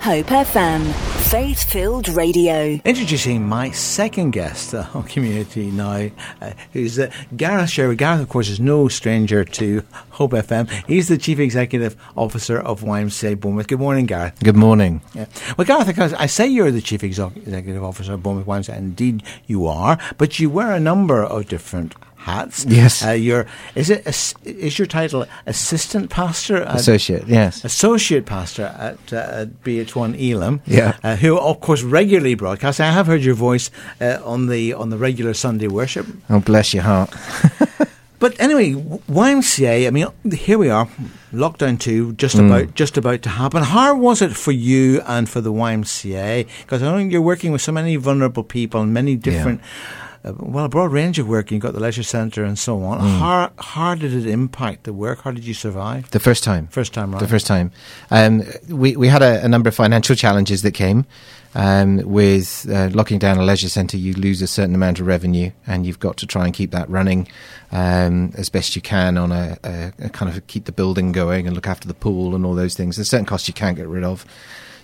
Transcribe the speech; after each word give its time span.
Hope 0.00 0.28
FM, 0.28 0.90
faith 1.30 1.62
filled 1.70 2.08
radio. 2.08 2.80
Introducing 2.86 3.46
my 3.46 3.70
second 3.70 4.30
guest 4.30 4.74
uh, 4.74 4.86
on 4.94 5.02
Community 5.02 5.70
Now, 5.70 6.08
uh, 6.40 6.52
who's 6.72 6.98
uh, 6.98 7.10
Gareth 7.36 7.68
Sherwood. 7.68 7.98
Gareth, 7.98 8.22
of 8.22 8.30
course, 8.30 8.48
is 8.48 8.58
no 8.58 8.88
stranger 8.88 9.44
to 9.44 9.82
Hope 10.12 10.30
FM. 10.32 10.70
He's 10.86 11.08
the 11.08 11.18
Chief 11.18 11.38
Executive 11.38 11.96
Officer 12.16 12.58
of 12.58 12.80
YMCA 12.80 13.38
Bournemouth. 13.38 13.68
Good 13.68 13.78
morning, 13.78 14.06
Gareth. 14.06 14.40
Good 14.42 14.56
morning. 14.56 15.02
Yeah. 15.12 15.26
Well, 15.58 15.66
Gareth, 15.66 16.14
I 16.14 16.26
say 16.26 16.46
you're 16.46 16.70
the 16.70 16.80
Chief 16.80 17.04
Executive 17.04 17.84
Officer 17.84 18.14
of 18.14 18.22
Bournemouth 18.22 18.46
YMCA. 18.46 18.78
Indeed, 18.78 19.22
you 19.46 19.66
are, 19.66 19.98
but 20.16 20.38
you 20.38 20.48
wear 20.48 20.72
a 20.72 20.80
number 20.80 21.22
of 21.22 21.46
different 21.46 21.94
hats. 22.20 22.64
Yes. 22.68 23.04
Uh, 23.04 23.10
your 23.10 23.46
is 23.74 23.90
it 23.90 24.06
is 24.44 24.78
your 24.78 24.86
title 24.86 25.26
assistant 25.46 26.10
pastor? 26.10 26.62
associate. 26.62 27.26
Yes. 27.26 27.64
Associate 27.64 28.24
pastor 28.24 28.74
at, 28.78 29.12
uh, 29.12 29.42
at 29.42 29.62
BH1 29.62 30.18
Elim. 30.20 30.60
Yeah. 30.66 30.96
Uh, 31.02 31.16
who 31.16 31.38
of 31.38 31.60
course 31.60 31.82
regularly 31.82 32.34
broadcasts. 32.34 32.80
I 32.80 32.90
have 32.90 33.06
heard 33.06 33.22
your 33.22 33.34
voice 33.34 33.70
uh, 34.00 34.18
on 34.24 34.46
the 34.46 34.74
on 34.74 34.90
the 34.90 34.98
regular 34.98 35.34
Sunday 35.34 35.68
worship. 35.68 36.06
Oh, 36.28 36.40
bless 36.40 36.74
your 36.74 36.84
heart. 36.84 37.14
But 38.20 38.38
anyway, 38.38 38.74
YMCA. 38.74 39.86
I 39.86 39.90
mean, 39.90 40.06
here 40.30 40.58
we 40.58 40.68
are, 40.68 40.86
lockdown 41.32 41.80
two, 41.80 42.12
just 42.12 42.36
mm. 42.36 42.46
about 42.46 42.74
just 42.74 42.98
about 42.98 43.22
to 43.22 43.30
happen. 43.30 43.62
How 43.62 43.96
was 43.96 44.20
it 44.20 44.36
for 44.36 44.52
you 44.52 45.00
and 45.06 45.26
for 45.26 45.40
the 45.40 45.50
YMCA? 45.50 46.46
Because 46.60 46.82
I 46.82 46.92
know 46.92 46.98
you're 46.98 47.22
working 47.22 47.50
with 47.50 47.62
so 47.62 47.72
many 47.72 47.96
vulnerable 47.96 48.44
people 48.44 48.82
and 48.82 48.92
many 48.92 49.16
different. 49.16 49.60
Yeah 49.60 49.96
uh, 50.22 50.32
well, 50.36 50.66
a 50.66 50.68
broad 50.68 50.92
range 50.92 51.18
of 51.18 51.26
work. 51.26 51.50
You've 51.50 51.62
got 51.62 51.72
the 51.72 51.80
leisure 51.80 52.02
centre 52.02 52.44
and 52.44 52.58
so 52.58 52.82
on. 52.82 53.00
Mm. 53.00 53.18
How, 53.18 53.52
how 53.58 53.94
did 53.94 54.12
it 54.12 54.26
impact 54.26 54.84
the 54.84 54.92
work? 54.92 55.22
How 55.22 55.30
did 55.30 55.44
you 55.44 55.54
survive? 55.54 56.10
The 56.10 56.20
first 56.20 56.44
time. 56.44 56.66
First 56.68 56.92
time, 56.92 57.12
right. 57.12 57.20
The 57.20 57.28
first 57.28 57.46
time. 57.46 57.72
Um, 58.10 58.42
we, 58.68 58.96
we 58.96 59.08
had 59.08 59.22
a, 59.22 59.42
a, 59.44 59.48
number 59.48 59.68
of 59.68 59.74
financial 59.74 60.14
challenges 60.14 60.62
that 60.62 60.72
came. 60.72 61.06
Um, 61.52 61.96
with 62.08 62.68
uh, 62.70 62.90
locking 62.92 63.18
down 63.18 63.38
a 63.38 63.42
leisure 63.42 63.68
centre, 63.68 63.96
you 63.96 64.12
lose 64.12 64.40
a 64.40 64.46
certain 64.46 64.74
amount 64.74 65.00
of 65.00 65.06
revenue, 65.06 65.50
and 65.66 65.84
you've 65.84 65.98
got 65.98 66.16
to 66.18 66.26
try 66.26 66.44
and 66.44 66.54
keep 66.54 66.70
that 66.70 66.88
running 66.88 67.26
um, 67.72 68.32
as 68.36 68.48
best 68.48 68.76
you 68.76 68.82
can 68.82 69.18
on 69.18 69.32
a, 69.32 69.58
a, 69.64 69.92
a, 69.98 70.08
kind 70.10 70.30
of 70.30 70.46
keep 70.46 70.66
the 70.66 70.72
building 70.72 71.10
going 71.10 71.46
and 71.46 71.56
look 71.56 71.66
after 71.66 71.88
the 71.88 71.94
pool 71.94 72.36
and 72.36 72.46
all 72.46 72.54
those 72.54 72.76
things. 72.76 72.96
There's 72.96 73.10
certain 73.10 73.26
costs 73.26 73.48
you 73.48 73.54
can't 73.54 73.76
get 73.76 73.88
rid 73.88 74.04
of. 74.04 74.24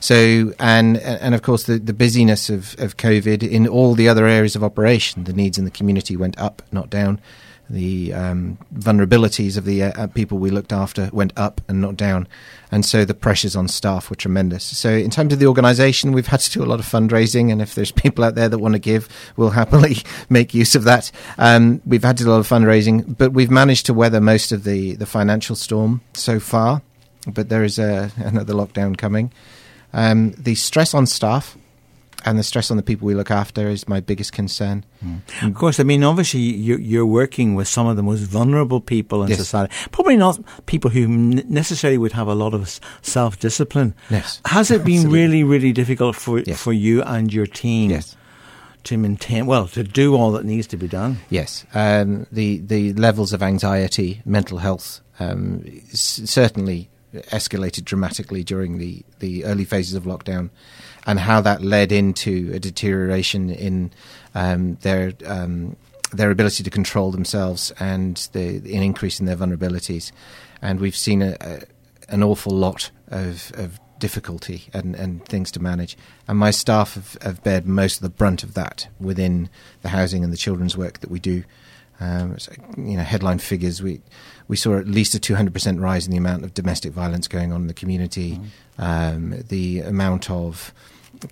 So, 0.00 0.52
and 0.58 0.98
and 0.98 1.34
of 1.34 1.42
course, 1.42 1.64
the, 1.64 1.78
the 1.78 1.92
busyness 1.92 2.50
of, 2.50 2.74
of 2.78 2.96
COVID 2.96 3.42
in 3.42 3.66
all 3.66 3.94
the 3.94 4.08
other 4.08 4.26
areas 4.26 4.56
of 4.56 4.62
operation, 4.62 5.24
the 5.24 5.32
needs 5.32 5.58
in 5.58 5.64
the 5.64 5.70
community 5.70 6.16
went 6.16 6.38
up, 6.38 6.62
not 6.72 6.90
down. 6.90 7.20
The 7.68 8.12
um, 8.12 8.58
vulnerabilities 8.76 9.56
of 9.56 9.64
the 9.64 9.82
uh, 9.82 9.92
uh, 9.96 10.06
people 10.06 10.38
we 10.38 10.50
looked 10.50 10.72
after 10.72 11.10
went 11.12 11.32
up 11.36 11.60
and 11.66 11.80
not 11.80 11.96
down. 11.96 12.28
And 12.70 12.84
so 12.84 13.04
the 13.04 13.14
pressures 13.14 13.56
on 13.56 13.66
staff 13.66 14.08
were 14.08 14.14
tremendous. 14.14 14.64
So, 14.64 14.90
in 14.90 15.10
terms 15.10 15.32
of 15.32 15.40
the 15.40 15.46
organisation, 15.46 16.12
we've 16.12 16.28
had 16.28 16.40
to 16.40 16.50
do 16.50 16.62
a 16.62 16.66
lot 16.66 16.78
of 16.78 16.86
fundraising. 16.86 17.50
And 17.50 17.60
if 17.60 17.74
there's 17.74 17.90
people 18.02 18.22
out 18.22 18.36
there 18.36 18.48
that 18.48 18.58
want 18.58 18.74
to 18.74 18.78
give, 18.78 19.08
we'll 19.36 19.50
happily 19.50 19.96
make 20.30 20.54
use 20.54 20.76
of 20.76 20.84
that. 20.84 21.10
Um, 21.38 21.82
we've 21.84 22.04
had 22.04 22.16
to 22.18 22.24
do 22.24 22.30
a 22.30 22.32
lot 22.32 22.38
of 22.38 22.48
fundraising, 22.48 23.16
but 23.18 23.32
we've 23.32 23.50
managed 23.50 23.86
to 23.86 23.94
weather 23.94 24.20
most 24.20 24.52
of 24.52 24.62
the, 24.62 24.94
the 24.94 25.06
financial 25.06 25.56
storm 25.56 26.02
so 26.14 26.38
far. 26.38 26.82
But 27.26 27.48
there 27.48 27.64
is 27.64 27.80
a, 27.80 28.12
another 28.16 28.54
lockdown 28.54 28.96
coming. 28.96 29.32
Um, 29.96 30.32
the 30.32 30.54
stress 30.54 30.92
on 30.92 31.06
staff 31.06 31.56
and 32.26 32.38
the 32.38 32.42
stress 32.42 32.70
on 32.70 32.76
the 32.76 32.82
people 32.82 33.06
we 33.06 33.14
look 33.14 33.30
after 33.30 33.68
is 33.68 33.88
my 33.88 34.00
biggest 34.00 34.32
concern. 34.32 34.84
Mm. 35.02 35.48
Of 35.48 35.54
course, 35.54 35.80
I 35.80 35.84
mean, 35.84 36.04
obviously, 36.04 36.40
you're, 36.40 36.78
you're, 36.78 37.06
working 37.06 37.54
with 37.54 37.66
some 37.66 37.86
of 37.86 37.96
the 37.96 38.02
most 38.02 38.20
vulnerable 38.20 38.80
people 38.80 39.22
in 39.22 39.30
yes. 39.30 39.38
society. 39.38 39.74
Probably 39.92 40.16
not 40.16 40.38
people 40.66 40.90
who 40.90 41.08
necessarily 41.08 41.96
would 41.96 42.12
have 42.12 42.28
a 42.28 42.34
lot 42.34 42.52
of 42.52 42.78
self 43.00 43.38
discipline. 43.38 43.94
Yes. 44.10 44.42
Has 44.44 44.70
it 44.70 44.84
been 44.84 45.10
really, 45.10 45.42
really 45.44 45.72
difficult 45.72 46.14
for 46.14 46.40
yes. 46.40 46.60
for 46.60 46.74
you 46.74 47.02
and 47.02 47.32
your 47.32 47.46
team? 47.46 47.90
Yes. 47.90 48.16
To 48.84 48.96
maintain, 48.96 49.46
well, 49.46 49.66
to 49.68 49.82
do 49.82 50.14
all 50.14 50.30
that 50.32 50.44
needs 50.44 50.68
to 50.68 50.76
be 50.76 50.86
done. 50.86 51.18
Yes, 51.28 51.66
um, 51.74 52.28
the 52.30 52.58
the 52.58 52.92
levels 52.92 53.32
of 53.32 53.42
anxiety, 53.42 54.22
mental 54.24 54.58
health, 54.58 55.00
um, 55.18 55.64
certainly 55.92 56.88
escalated 57.30 57.84
dramatically 57.84 58.44
during 58.44 58.78
the, 58.78 59.02
the 59.18 59.44
early 59.44 59.64
phases 59.64 59.94
of 59.94 60.04
lockdown, 60.04 60.50
and 61.06 61.20
how 61.20 61.40
that 61.40 61.62
led 61.62 61.92
into 61.92 62.50
a 62.54 62.58
deterioration 62.58 63.50
in 63.50 63.92
um, 64.34 64.76
their 64.82 65.12
um, 65.26 65.76
their 66.12 66.30
ability 66.30 66.62
to 66.62 66.70
control 66.70 67.10
themselves 67.10 67.72
and 67.80 68.28
the, 68.32 68.56
an 68.58 68.82
increase 68.82 69.20
in 69.20 69.26
their 69.26 69.36
vulnerabilities. 69.36 70.12
And 70.62 70.80
we've 70.80 70.96
seen 70.96 71.20
a, 71.22 71.36
a, 71.40 71.60
an 72.08 72.22
awful 72.22 72.52
lot 72.52 72.90
of, 73.08 73.52
of 73.56 73.80
difficulty 73.98 74.68
and, 74.72 74.94
and 74.94 75.24
things 75.26 75.50
to 75.52 75.60
manage. 75.60 75.96
And 76.28 76.38
my 76.38 76.50
staff 76.50 76.94
have, 76.94 77.18
have 77.22 77.42
bared 77.42 77.66
most 77.66 77.96
of 77.96 78.02
the 78.02 78.08
brunt 78.08 78.44
of 78.44 78.54
that 78.54 78.88
within 79.00 79.48
the 79.82 79.88
housing 79.88 80.22
and 80.22 80.32
the 80.32 80.36
children's 80.36 80.76
work 80.76 81.00
that 81.00 81.10
we 81.10 81.18
do. 81.18 81.44
Um, 81.98 82.36
you 82.76 82.96
know, 82.96 83.02
headline 83.02 83.38
figures. 83.38 83.82
We 83.82 84.00
we 84.48 84.56
saw 84.56 84.78
at 84.78 84.86
least 84.86 85.14
a 85.14 85.18
200% 85.18 85.80
rise 85.80 86.06
in 86.06 86.12
the 86.12 86.18
amount 86.18 86.44
of 86.44 86.54
domestic 86.54 86.92
violence 86.92 87.26
going 87.26 87.52
on 87.52 87.62
in 87.62 87.66
the 87.66 87.74
community. 87.74 88.38
Mm. 88.78 89.14
Um, 89.14 89.42
the 89.48 89.80
amount 89.80 90.30
of 90.30 90.72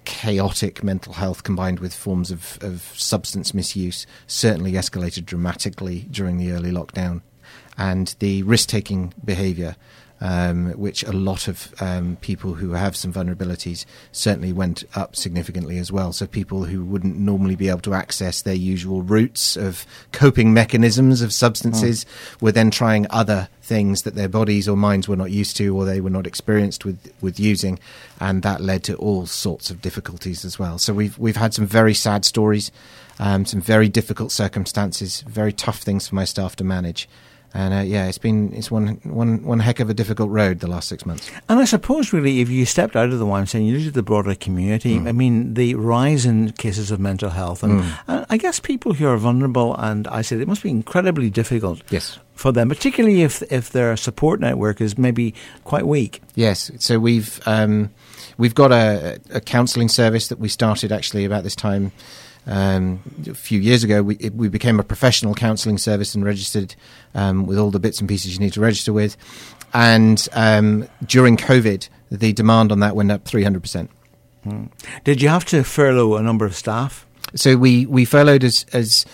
chaotic 0.04 0.82
mental 0.82 1.12
health 1.12 1.42
combined 1.42 1.78
with 1.78 1.94
forms 1.94 2.30
of, 2.30 2.58
of 2.62 2.92
substance 2.96 3.52
misuse 3.52 4.06
certainly 4.26 4.72
escalated 4.72 5.26
dramatically 5.26 6.06
during 6.10 6.38
the 6.38 6.52
early 6.52 6.70
lockdown. 6.70 7.20
And 7.76 8.14
the 8.18 8.42
risk 8.44 8.68
taking 8.68 9.12
behaviour 9.24 9.76
um, 10.20 10.72
which 10.72 11.02
a 11.02 11.12
lot 11.12 11.48
of 11.48 11.74
um, 11.80 12.16
people 12.20 12.54
who 12.54 12.72
have 12.72 12.96
some 12.96 13.12
vulnerabilities 13.12 13.84
certainly 14.12 14.52
went 14.52 14.84
up 14.94 15.16
significantly 15.16 15.78
as 15.78 15.92
well. 15.92 16.12
So 16.12 16.26
people 16.26 16.64
who 16.64 16.84
wouldn't 16.84 17.18
normally 17.18 17.56
be 17.56 17.68
able 17.68 17.80
to 17.80 17.94
access 17.94 18.42
their 18.42 18.54
usual 18.54 19.02
routes 19.02 19.56
of 19.56 19.84
coping 20.12 20.54
mechanisms 20.54 21.20
of 21.20 21.32
substances 21.32 22.04
mm. 22.04 22.42
were 22.42 22.52
then 22.52 22.70
trying 22.70 23.06
other 23.10 23.48
things 23.60 24.02
that 24.02 24.14
their 24.14 24.28
bodies 24.28 24.68
or 24.68 24.76
minds 24.76 25.08
were 25.08 25.16
not 25.16 25.30
used 25.30 25.56
to 25.56 25.76
or 25.76 25.84
they 25.84 26.00
were 26.00 26.10
not 26.10 26.26
experienced 26.26 26.84
with, 26.84 27.12
with 27.20 27.40
using, 27.40 27.78
and 28.20 28.42
that 28.42 28.60
led 28.60 28.84
to 28.84 28.94
all 28.96 29.26
sorts 29.26 29.70
of 29.70 29.80
difficulties 29.80 30.44
as 30.44 30.58
well. 30.58 30.78
So 30.78 30.92
we've 30.94 31.18
we've 31.18 31.36
had 31.36 31.54
some 31.54 31.66
very 31.66 31.94
sad 31.94 32.24
stories, 32.24 32.70
um, 33.18 33.44
some 33.44 33.60
very 33.60 33.88
difficult 33.88 34.32
circumstances, 34.32 35.22
very 35.22 35.52
tough 35.52 35.80
things 35.80 36.08
for 36.08 36.14
my 36.14 36.24
staff 36.24 36.56
to 36.56 36.64
manage. 36.64 37.08
And 37.56 37.72
uh, 37.72 37.78
yeah, 37.78 38.06
it's 38.06 38.18
been 38.18 38.52
it's 38.52 38.68
one 38.68 39.00
one 39.04 39.44
one 39.44 39.60
heck 39.60 39.78
of 39.78 39.88
a 39.88 39.94
difficult 39.94 40.28
road 40.30 40.58
the 40.58 40.66
last 40.66 40.88
six 40.88 41.06
months. 41.06 41.30
And 41.48 41.60
I 41.60 41.64
suppose 41.64 42.12
really, 42.12 42.40
if 42.40 42.48
you 42.48 42.66
stepped 42.66 42.96
out 42.96 43.10
of 43.10 43.20
the 43.20 43.24
YMCA 43.24 43.54
and 43.54 43.66
you 43.68 43.76
looked 43.76 43.88
at 43.88 43.94
the 43.94 44.02
broader 44.02 44.34
community, 44.34 44.98
mm. 44.98 45.08
I 45.08 45.12
mean, 45.12 45.54
the 45.54 45.76
rise 45.76 46.26
in 46.26 46.50
cases 46.52 46.90
of 46.90 46.98
mental 46.98 47.30
health, 47.30 47.62
and, 47.62 47.82
mm. 47.82 47.98
and 48.08 48.26
I 48.28 48.38
guess 48.38 48.58
people 48.58 48.94
who 48.94 49.06
are 49.06 49.16
vulnerable, 49.16 49.76
and 49.76 50.08
I 50.08 50.22
said 50.22 50.40
it 50.40 50.48
must 50.48 50.64
be 50.64 50.70
incredibly 50.70 51.30
difficult. 51.30 51.82
Yes. 51.90 52.18
For 52.34 52.50
them, 52.50 52.68
particularly 52.68 53.22
if 53.22 53.40
if 53.52 53.70
their 53.70 53.96
support 53.96 54.40
network 54.40 54.80
is 54.80 54.98
maybe 54.98 55.32
quite 55.62 55.86
weak. 55.86 56.20
Yes. 56.34 56.72
So 56.80 56.98
we've 56.98 57.40
um, 57.46 57.90
we've 58.36 58.56
got 58.56 58.72
a, 58.72 59.20
a 59.30 59.40
counselling 59.40 59.88
service 59.88 60.26
that 60.26 60.40
we 60.40 60.48
started 60.48 60.90
actually 60.90 61.24
about 61.24 61.44
this 61.44 61.54
time 61.54 61.92
um, 62.46 63.00
a 63.26 63.34
few 63.34 63.60
years 63.60 63.84
ago, 63.84 64.02
we, 64.02 64.16
it, 64.16 64.34
we 64.34 64.48
became 64.48 64.78
a 64.78 64.84
professional 64.84 65.34
counselling 65.34 65.78
service 65.78 66.14
and 66.14 66.24
registered 66.24 66.74
um, 67.14 67.46
with 67.46 67.58
all 67.58 67.70
the 67.70 67.80
bits 67.80 68.00
and 68.00 68.08
pieces 68.08 68.34
you 68.34 68.40
need 68.40 68.52
to 68.52 68.60
register 68.60 68.92
with. 68.92 69.16
And 69.72 70.26
um, 70.32 70.88
during 71.04 71.36
COVID, 71.36 71.88
the 72.10 72.32
demand 72.32 72.70
on 72.70 72.80
that 72.80 72.94
went 72.94 73.10
up 73.10 73.24
300%. 73.24 73.88
Hmm. 74.44 74.66
Did 75.04 75.22
you 75.22 75.28
have 75.28 75.44
to 75.46 75.64
furlough 75.64 76.16
a 76.16 76.22
number 76.22 76.44
of 76.44 76.54
staff? 76.54 77.06
So 77.34 77.56
we, 77.56 77.86
we 77.86 78.04
furloughed 78.04 78.44
as, 78.44 78.66
as, 78.72 79.04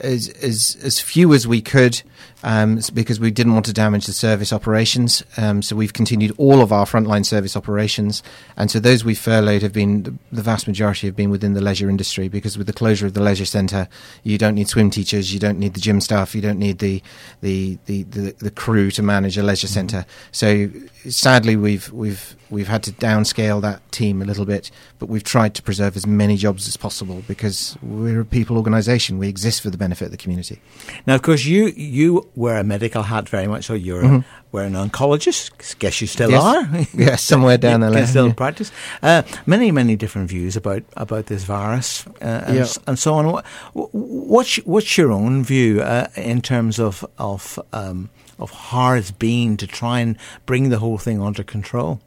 as, 0.00 0.28
as, 0.42 0.76
as 0.82 1.00
few 1.00 1.32
as 1.32 1.46
we 1.46 1.60
could 1.60 2.02
um, 2.44 2.78
because 2.92 3.18
we 3.18 3.30
didn't 3.30 3.54
want 3.54 3.64
to 3.66 3.72
damage 3.72 4.06
the 4.06 4.12
service 4.12 4.52
operations. 4.52 5.24
Um, 5.36 5.62
so 5.62 5.74
we've 5.74 5.94
continued 5.94 6.32
all 6.36 6.60
of 6.60 6.72
our 6.72 6.84
frontline 6.84 7.24
service 7.24 7.56
operations, 7.56 8.22
and 8.56 8.70
so 8.70 8.78
those 8.78 9.02
we 9.04 9.14
furloughed 9.14 9.62
have 9.62 9.72
been 9.72 10.18
the 10.30 10.42
vast 10.42 10.68
majority 10.68 11.06
have 11.06 11.16
been 11.16 11.30
within 11.30 11.54
the 11.54 11.62
leisure 11.62 11.88
industry 11.88 12.28
because 12.28 12.58
with 12.58 12.66
the 12.66 12.72
closure 12.72 13.06
of 13.06 13.14
the 13.14 13.22
leisure 13.22 13.46
centre, 13.46 13.88
you 14.22 14.36
don't 14.36 14.54
need 14.54 14.68
swim 14.68 14.90
teachers, 14.90 15.32
you 15.32 15.40
don't 15.40 15.58
need 15.58 15.72
the 15.72 15.80
gym 15.80 16.00
staff, 16.00 16.34
you 16.34 16.42
don't 16.42 16.58
need 16.58 16.78
the 16.78 17.02
the 17.40 17.78
the, 17.86 18.02
the, 18.04 18.32
the 18.32 18.50
crew 18.50 18.90
to 18.90 19.02
manage 19.02 19.38
a 19.38 19.42
leisure 19.42 19.66
mm-hmm. 19.66 19.74
centre. 19.74 20.06
So 20.30 20.70
sadly, 21.08 21.56
we've 21.56 21.90
we've 21.92 22.36
we've 22.54 22.68
had 22.68 22.82
to 22.84 22.92
downscale 22.92 23.60
that 23.60 23.80
team 23.92 24.22
a 24.22 24.24
little 24.24 24.46
bit, 24.46 24.70
but 24.98 25.08
we've 25.08 25.24
tried 25.24 25.54
to 25.56 25.62
preserve 25.62 25.96
as 25.96 26.06
many 26.06 26.36
jobs 26.36 26.66
as 26.68 26.76
possible 26.76 27.22
because 27.26 27.76
we're 27.82 28.20
a 28.20 28.24
people 28.24 28.56
organisation. 28.56 29.18
We 29.18 29.28
exist 29.28 29.60
for 29.60 29.70
the 29.70 29.76
benefit 29.76 30.06
of 30.06 30.10
the 30.12 30.16
community. 30.16 30.60
Now, 31.06 31.16
of 31.16 31.22
course, 31.22 31.44
you 31.44 31.66
you 31.76 32.28
wear 32.36 32.58
a 32.58 32.64
medical 32.64 33.02
hat 33.02 33.28
very 33.28 33.48
much, 33.48 33.64
so 33.64 33.74
you're 33.74 34.02
mm-hmm. 34.02 34.28
we're 34.52 34.62
an 34.62 34.74
oncologist. 34.74 35.78
Guess 35.80 36.00
you 36.00 36.06
still 36.06 36.30
yes. 36.30 36.42
are. 36.42 36.86
yes, 36.94 37.22
somewhere 37.22 37.58
down 37.58 37.80
the 37.80 37.90
line. 37.94 38.06
Still 38.06 38.28
yeah. 38.28 38.34
practice. 38.34 38.70
Uh, 39.02 39.22
many 39.46 39.70
many 39.70 39.96
different 39.96 40.30
views 40.30 40.56
about 40.56 40.84
about 40.96 41.26
this 41.26 41.42
virus 41.44 42.06
uh, 42.22 42.44
and, 42.46 42.56
yeah. 42.56 42.66
and, 42.86 42.98
so 42.98 43.14
on. 43.14 43.42
What's 43.72 44.56
what's 44.64 44.96
your 44.96 45.10
own 45.10 45.44
view 45.44 45.82
uh, 45.82 46.06
in 46.16 46.40
terms 46.40 46.78
of 46.78 47.04
of 47.18 47.58
um, 47.72 48.10
of 48.38 48.50
it's 48.96 49.10
been 49.10 49.56
to 49.58 49.66
try 49.66 50.00
and 50.00 50.16
bring 50.46 50.68
the 50.68 50.78
whole 50.78 50.98
thing 50.98 51.20
under 51.22 51.42
control? 51.42 52.00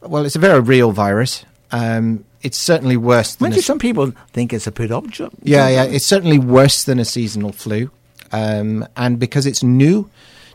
Well, 0.00 0.24
it's 0.24 0.36
a 0.36 0.40
very 0.40 0.60
real 0.60 0.92
virus. 0.92 1.44
Um, 1.70 2.24
it's 2.42 2.58
certainly 2.58 2.96
worse 2.96 3.36
than 3.36 3.52
you, 3.52 3.60
some 3.60 3.78
people 3.78 4.12
think 4.32 4.52
it's 4.52 4.66
a 4.66 4.72
put 4.72 4.90
up 4.90 5.08
job. 5.08 5.32
Yeah, 5.42 5.68
yeah, 5.68 5.84
it's 5.84 6.04
certainly 6.04 6.38
worse 6.38 6.84
than 6.84 6.98
a 6.98 7.04
seasonal 7.04 7.52
flu, 7.52 7.90
um, 8.32 8.86
and 8.96 9.18
because 9.18 9.46
it's 9.46 9.62
new 9.62 10.10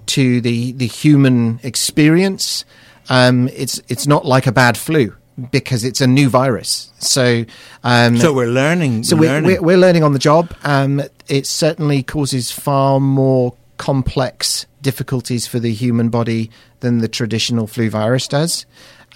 to 0.07 0.41
the 0.41 0.73
the 0.73 0.85
human 0.87 1.59
experience, 1.63 2.65
um, 3.09 3.47
it's 3.53 3.81
it's 3.87 4.05
not 4.05 4.25
like 4.25 4.47
a 4.47 4.51
bad 4.51 4.77
flu 4.77 5.15
because 5.51 5.83
it's 5.83 6.01
a 6.01 6.07
new 6.07 6.29
virus. 6.29 6.91
So, 6.99 7.45
um, 7.83 8.17
So 8.17 8.33
we're 8.33 8.47
learning. 8.47 9.03
so 9.03 9.15
learning. 9.15 9.43
we're, 9.45 9.61
we're, 9.61 9.61
we're 9.61 9.77
learning 9.77 10.03
on 10.03 10.13
the 10.13 10.19
job. 10.19 10.53
Um, 10.63 11.01
it 11.27 11.45
certainly 11.45 12.03
causes 12.03 12.51
far 12.51 12.99
more 12.99 13.53
complex 13.77 14.65
difficulties 14.81 15.47
for 15.47 15.59
the 15.59 15.73
human 15.73 16.09
body 16.09 16.49
than 16.79 16.99
the 16.99 17.07
traditional 17.07 17.67
flu 17.67 17.89
virus 17.89 18.27
does. 18.27 18.65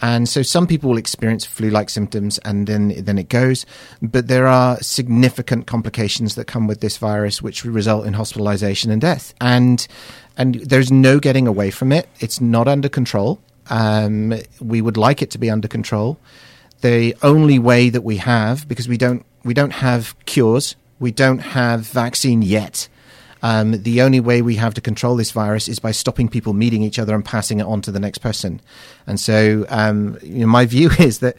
And 0.02 0.28
so 0.28 0.42
some 0.42 0.66
people 0.66 0.90
will 0.90 0.98
experience 0.98 1.46
flu-like 1.46 1.90
symptoms 1.90 2.40
and 2.40 2.66
then 2.66 2.94
then 3.04 3.20
it 3.20 3.30
goes, 3.30 3.66
but 4.02 4.28
there 4.28 4.48
are 4.48 4.78
significant 4.82 5.68
complications 5.68 6.36
that 6.36 6.46
come 6.46 6.66
with 6.66 6.82
this 6.82 6.98
virus 6.98 7.42
which 7.42 7.64
result 7.64 8.08
in 8.08 8.14
hospitalization 8.14 8.90
and 8.90 9.00
death. 9.00 9.34
And 9.40 9.88
and 10.38 10.56
there's 10.56 10.92
no 10.92 11.20
getting 11.20 11.48
away 11.48 11.70
from 11.70 11.92
it. 11.92 12.10
It's 12.20 12.42
not 12.42 12.68
under 12.68 12.90
control. 12.90 13.40
Um, 13.70 14.34
we 14.60 14.82
would 14.82 14.98
like 14.98 15.22
it 15.22 15.30
to 15.32 15.38
be 15.38 15.52
under 15.52 15.68
control 15.68 16.20
the 16.82 17.16
only 17.22 17.60
way 17.60 17.90
that 17.90 18.02
we 18.02 18.18
have 18.18 18.68
because 18.68 18.88
we 18.88 18.98
don't 18.98 19.26
we 19.44 19.54
don't 19.54 19.72
have 19.72 20.16
cures 20.26 20.76
we 21.00 21.12
don't 21.12 21.40
have 21.40 21.82
vaccine 21.82 22.42
yet 22.42 22.88
um, 23.42 23.82
the 23.84 24.02
only 24.02 24.20
way 24.20 24.42
we 24.42 24.56
have 24.56 24.74
to 24.76 24.82
control 24.82 25.16
this 25.16 25.32
virus 25.32 25.68
is 25.68 25.80
by 25.80 25.92
stopping 25.92 26.30
people 26.30 26.54
meeting 26.54 26.84
each 26.84 27.00
other 27.00 27.16
and 27.16 27.26
passing 27.26 27.60
it 27.60 27.66
on 27.66 27.82
to 27.82 27.92
the 27.92 28.00
next 28.00 28.20
person. 28.20 28.62
And 29.08 29.20
so 29.20 29.66
um, 29.70 30.18
you 30.22 30.40
know, 30.40 30.48
my 30.48 30.66
view 30.66 30.90
is 31.00 31.20
that 31.20 31.38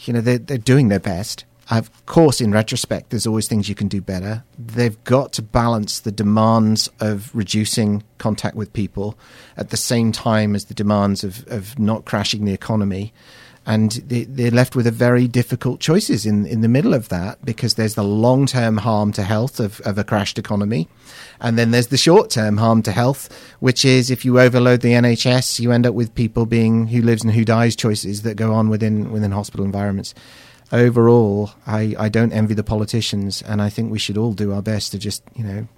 you 0.00 0.12
know 0.12 0.20
they're, 0.20 0.38
they're 0.38 0.58
doing 0.58 0.88
their 0.88 1.00
best. 1.00 1.44
Of 1.70 2.04
course 2.06 2.40
in 2.40 2.50
retrospect 2.50 3.10
there's 3.10 3.28
always 3.28 3.46
things 3.46 3.68
you 3.68 3.76
can 3.76 3.86
do 3.86 4.00
better. 4.00 4.42
They've 4.58 5.02
got 5.04 5.32
to 5.34 5.42
balance 5.42 6.00
the 6.00 6.10
demands 6.10 6.88
of 6.98 7.30
reducing 7.34 8.02
contact 8.18 8.56
with 8.56 8.72
people 8.72 9.16
at 9.56 9.70
the 9.70 9.76
same 9.76 10.10
time 10.10 10.56
as 10.56 10.64
the 10.64 10.74
demands 10.74 11.22
of, 11.22 11.46
of 11.46 11.78
not 11.78 12.06
crashing 12.06 12.44
the 12.44 12.52
economy 12.52 13.12
and 13.70 13.92
they, 14.08 14.24
they're 14.24 14.50
left 14.50 14.74
with 14.74 14.88
a 14.88 14.90
very 14.90 15.28
difficult 15.28 15.78
choices 15.78 16.26
in 16.26 16.44
in 16.44 16.60
the 16.60 16.68
middle 16.68 16.92
of 16.92 17.08
that 17.08 17.38
because 17.44 17.74
there's 17.74 17.94
the 17.94 18.02
long 18.02 18.44
term 18.44 18.78
harm 18.78 19.12
to 19.12 19.22
health 19.22 19.60
of, 19.60 19.80
of 19.82 19.96
a 19.96 20.02
crashed 20.02 20.40
economy, 20.40 20.88
and 21.40 21.56
then 21.56 21.70
there's 21.70 21.86
the 21.86 21.96
short 21.96 22.30
term 22.30 22.56
harm 22.56 22.82
to 22.82 22.90
health, 22.90 23.30
which 23.60 23.84
is 23.84 24.10
if 24.10 24.24
you 24.24 24.40
overload 24.40 24.80
the 24.80 24.94
NHS, 24.94 25.60
you 25.60 25.70
end 25.70 25.86
up 25.86 25.94
with 25.94 26.16
people 26.16 26.46
being 26.46 26.88
who 26.88 27.00
lives 27.00 27.22
and 27.22 27.32
who 27.32 27.44
dies 27.44 27.76
choices 27.76 28.22
that 28.22 28.34
go 28.34 28.52
on 28.54 28.70
within 28.70 29.12
within 29.12 29.30
hospital 29.30 29.64
environments. 29.64 30.14
Overall, 30.72 31.52
I, 31.64 31.94
I 31.96 32.08
don't 32.08 32.32
envy 32.32 32.54
the 32.54 32.64
politicians, 32.64 33.40
and 33.42 33.62
I 33.62 33.70
think 33.70 33.92
we 33.92 34.00
should 34.00 34.18
all 34.18 34.32
do 34.32 34.52
our 34.52 34.62
best 34.62 34.90
to 34.92 34.98
just 34.98 35.22
you 35.36 35.44
know 35.44 35.68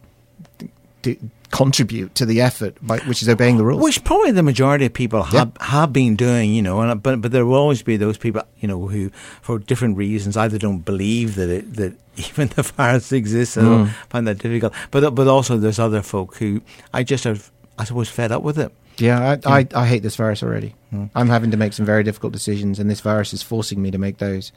do, 1.02 1.16
contribute 1.50 2.14
to 2.14 2.24
the 2.24 2.40
effort, 2.40 2.76
by, 2.80 2.98
which 3.00 3.20
is 3.22 3.28
obeying 3.28 3.58
the 3.58 3.64
rules. 3.64 3.82
Which 3.82 4.02
probably 4.04 4.30
the 4.30 4.42
majority 4.42 4.86
of 4.86 4.94
people 4.94 5.22
have 5.24 5.52
have 5.60 5.92
been 5.92 6.16
doing, 6.16 6.54
you 6.54 6.62
know, 6.62 6.80
and 6.80 7.02
but 7.02 7.20
but 7.20 7.30
there 7.32 7.44
will 7.44 7.56
always 7.58 7.82
be 7.82 7.96
those 7.96 8.16
people, 8.16 8.42
you 8.60 8.68
know, 8.68 8.86
who 8.88 9.10
for 9.42 9.58
different 9.58 9.96
reasons 9.98 10.36
either 10.36 10.58
don't 10.58 10.80
believe 10.84 11.34
that 11.34 11.50
it 11.50 11.74
that 11.74 11.94
even 12.16 12.48
the 12.48 12.62
virus 12.62 13.12
exists 13.12 13.56
and 13.56 13.66
Mm. 13.68 13.88
find 14.08 14.26
that 14.26 14.38
difficult. 14.38 14.72
But 14.90 15.14
but 15.14 15.28
also 15.28 15.58
there's 15.58 15.78
other 15.78 16.02
folk 16.02 16.36
who 16.36 16.62
I 16.94 17.02
just 17.02 17.24
have 17.24 17.50
I 17.78 17.84
suppose 17.84 18.08
fed 18.08 18.32
up 18.32 18.42
with 18.42 18.58
it. 18.58 18.72
Yeah, 18.98 19.36
I, 19.46 19.60
I, 19.60 19.66
I 19.74 19.86
hate 19.86 20.02
this 20.02 20.16
virus 20.16 20.42
already. 20.42 20.74
Mm. 20.92 21.08
I'm 21.14 21.28
having 21.30 21.50
to 21.50 21.56
make 21.56 21.72
some 21.72 21.86
very 21.86 22.02
difficult 22.04 22.32
decisions, 22.34 22.78
and 22.78 22.90
this 22.90 23.00
virus 23.00 23.32
is 23.32 23.42
forcing 23.42 23.80
me 23.80 23.90
to 23.90 23.96
make 23.98 24.18
those. 24.18 24.52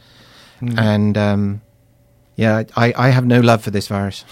Mm. 0.62 0.78
And 0.78 1.18
um, 1.18 1.62
yeah, 2.36 2.64
I, 2.76 2.94
I 2.98 3.10
have 3.10 3.26
no 3.26 3.40
love 3.40 3.64
for 3.64 3.72
this 3.72 3.88
virus. 3.88 4.26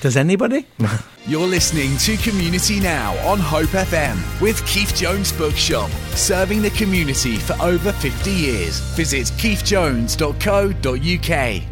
Does 0.00 0.16
anybody? 0.16 0.66
You're 1.26 1.46
listening 1.46 1.98
to 1.98 2.16
Community 2.16 2.80
Now 2.80 3.14
on 3.28 3.38
Hope 3.38 3.68
FM 3.68 4.16
with 4.40 4.66
Keith 4.66 4.96
Jones 4.96 5.30
Bookshop, 5.30 5.90
serving 6.14 6.62
the 6.62 6.70
community 6.70 7.36
for 7.36 7.52
over 7.60 7.92
50 7.92 8.30
years. 8.30 8.80
Visit 8.96 9.26
keithjones.co.uk. 9.36 11.62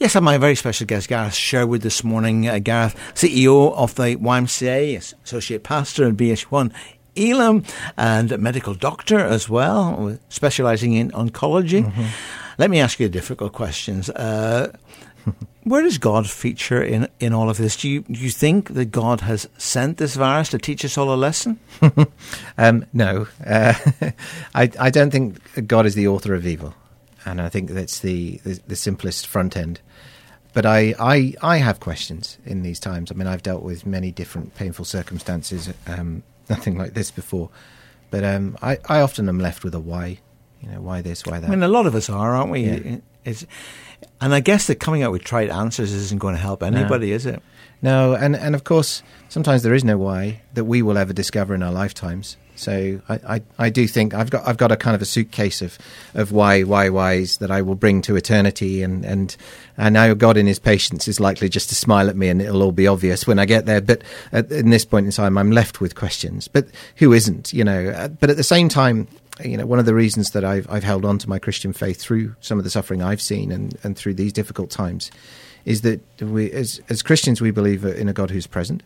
Yes, 0.00 0.16
I'm 0.16 0.24
my 0.24 0.38
very 0.38 0.56
special 0.56 0.86
guest, 0.86 1.08
Gareth 1.08 1.34
Sherwood, 1.34 1.82
this 1.82 2.02
morning. 2.02 2.48
Uh, 2.48 2.58
Gareth, 2.58 2.96
CEO 3.14 3.72
of 3.74 3.94
the 3.94 4.16
YMCA, 4.16 5.14
Associate 5.22 5.62
Pastor 5.62 6.08
at 6.08 6.14
BH1 6.14 6.72
Elim, 7.14 7.62
and 7.96 8.36
medical 8.38 8.74
doctor 8.74 9.20
as 9.20 9.48
well, 9.48 10.18
specialising 10.30 10.94
in 10.94 11.12
oncology. 11.12 11.92
Let 12.58 12.70
me 12.70 12.80
ask 12.80 12.98
you 12.98 13.08
difficult 13.08 13.52
questions. 13.52 14.10
Uh, 14.10 14.72
where 15.64 15.82
does 15.82 15.98
God 15.98 16.28
feature 16.28 16.82
in, 16.82 17.08
in 17.20 17.32
all 17.32 17.50
of 17.50 17.56
this? 17.56 17.76
Do 17.76 17.88
you, 17.88 18.02
do 18.02 18.18
you 18.18 18.30
think 18.30 18.74
that 18.74 18.86
God 18.86 19.20
has 19.22 19.48
sent 19.58 19.98
this 19.98 20.14
virus 20.14 20.48
to 20.50 20.58
teach 20.58 20.84
us 20.84 20.96
all 20.96 21.12
a 21.12 21.16
lesson? 21.16 21.58
Um, 22.58 22.86
no, 22.94 23.26
uh, 23.46 23.74
I, 24.54 24.70
I 24.80 24.88
don't 24.88 25.10
think 25.10 25.66
God 25.66 25.84
is 25.84 25.94
the 25.94 26.08
author 26.08 26.34
of 26.34 26.46
evil, 26.46 26.74
and 27.26 27.38
I 27.38 27.50
think 27.50 27.68
that's 27.68 28.00
the, 28.00 28.38
the, 28.44 28.58
the 28.66 28.76
simplest 28.76 29.26
front 29.26 29.58
end. 29.58 29.82
But 30.54 30.64
I, 30.64 30.94
I, 30.98 31.34
I 31.42 31.58
have 31.58 31.80
questions 31.80 32.38
in 32.46 32.62
these 32.62 32.80
times. 32.80 33.12
I 33.12 33.14
mean, 33.14 33.26
I've 33.26 33.42
dealt 33.42 33.62
with 33.62 33.84
many 33.84 34.10
different 34.10 34.54
painful 34.54 34.86
circumstances, 34.86 35.68
um, 35.86 36.22
nothing 36.48 36.78
like 36.78 36.94
this 36.94 37.10
before. 37.10 37.50
But 38.10 38.24
um, 38.24 38.56
I, 38.62 38.78
I 38.88 39.00
often 39.00 39.28
am 39.28 39.38
left 39.38 39.64
with 39.64 39.74
a 39.74 39.80
why. 39.80 40.18
You 40.62 40.70
know, 40.70 40.80
why 40.80 41.02
this, 41.02 41.26
why 41.26 41.38
that? 41.38 41.46
I 41.46 41.50
mean, 41.50 41.62
a 41.62 41.68
lot 41.68 41.84
of 41.84 41.94
us 41.94 42.08
are, 42.08 42.34
aren't 42.34 42.50
we? 42.50 42.60
Yeah. 42.62 42.96
It's, 43.26 43.44
and 44.20 44.34
I 44.34 44.40
guess 44.40 44.66
that 44.66 44.76
coming 44.76 45.02
out 45.02 45.12
with 45.12 45.22
trite 45.24 45.50
answers 45.50 45.92
isn't 45.92 46.18
going 46.18 46.34
to 46.34 46.40
help 46.40 46.62
anybody, 46.62 47.12
is 47.12 47.26
it? 47.26 47.42
No, 47.82 48.14
and, 48.14 48.34
and 48.34 48.54
of 48.54 48.64
course, 48.64 49.02
sometimes 49.28 49.62
there 49.62 49.74
is 49.74 49.84
no 49.84 49.98
why 49.98 50.42
that 50.54 50.64
we 50.64 50.82
will 50.82 50.96
ever 50.96 51.12
discover 51.12 51.54
in 51.54 51.62
our 51.62 51.72
lifetimes. 51.72 52.36
So 52.56 53.00
I, 53.08 53.14
I, 53.28 53.42
I 53.58 53.70
do 53.70 53.86
think 53.86 54.14
I've 54.14 54.30
got 54.30 54.46
I've 54.46 54.56
got 54.56 54.72
a 54.72 54.76
kind 54.76 54.94
of 54.94 55.02
a 55.02 55.04
suitcase 55.04 55.62
of, 55.62 55.78
of 56.14 56.32
why 56.32 56.62
why 56.62 56.88
whys 56.88 57.38
that 57.38 57.50
I 57.50 57.62
will 57.62 57.74
bring 57.74 58.02
to 58.02 58.16
eternity 58.16 58.82
and, 58.82 59.04
and 59.04 59.36
and 59.76 59.92
now 59.92 60.14
God 60.14 60.36
in 60.36 60.46
His 60.46 60.58
patience 60.58 61.06
is 61.08 61.20
likely 61.20 61.48
just 61.48 61.68
to 61.68 61.74
smile 61.74 62.08
at 62.08 62.16
me 62.16 62.28
and 62.28 62.40
it'll 62.40 62.62
all 62.62 62.72
be 62.72 62.86
obvious 62.86 63.26
when 63.26 63.38
I 63.38 63.44
get 63.44 63.66
there. 63.66 63.80
But 63.80 64.02
at 64.32 64.50
in 64.50 64.70
this 64.70 64.84
point 64.84 65.06
in 65.06 65.12
time, 65.12 65.38
I'm 65.38 65.50
left 65.50 65.80
with 65.80 65.94
questions. 65.94 66.48
But 66.48 66.66
who 66.96 67.12
isn't? 67.12 67.52
You 67.52 67.64
know. 67.64 67.88
Uh, 67.90 68.08
But 68.08 68.30
at 68.30 68.36
the 68.36 68.42
same 68.42 68.68
time, 68.68 69.06
you 69.44 69.56
know, 69.56 69.66
one 69.66 69.78
of 69.78 69.86
the 69.86 69.94
reasons 69.94 70.30
that 70.30 70.44
I've 70.44 70.66
I've 70.70 70.84
held 70.84 71.04
on 71.04 71.18
to 71.18 71.28
my 71.28 71.38
Christian 71.38 71.72
faith 71.72 72.00
through 72.00 72.34
some 72.40 72.58
of 72.58 72.64
the 72.64 72.70
suffering 72.70 73.02
I've 73.02 73.20
seen 73.20 73.52
and, 73.52 73.76
and 73.82 73.96
through 73.96 74.14
these 74.14 74.32
difficult 74.32 74.70
times 74.70 75.10
is 75.64 75.82
that 75.82 76.00
we 76.20 76.50
as 76.52 76.80
as 76.88 77.02
Christians 77.02 77.40
we 77.40 77.50
believe 77.50 77.84
in 77.84 78.08
a 78.08 78.12
God 78.12 78.30
who's 78.30 78.46
present. 78.46 78.82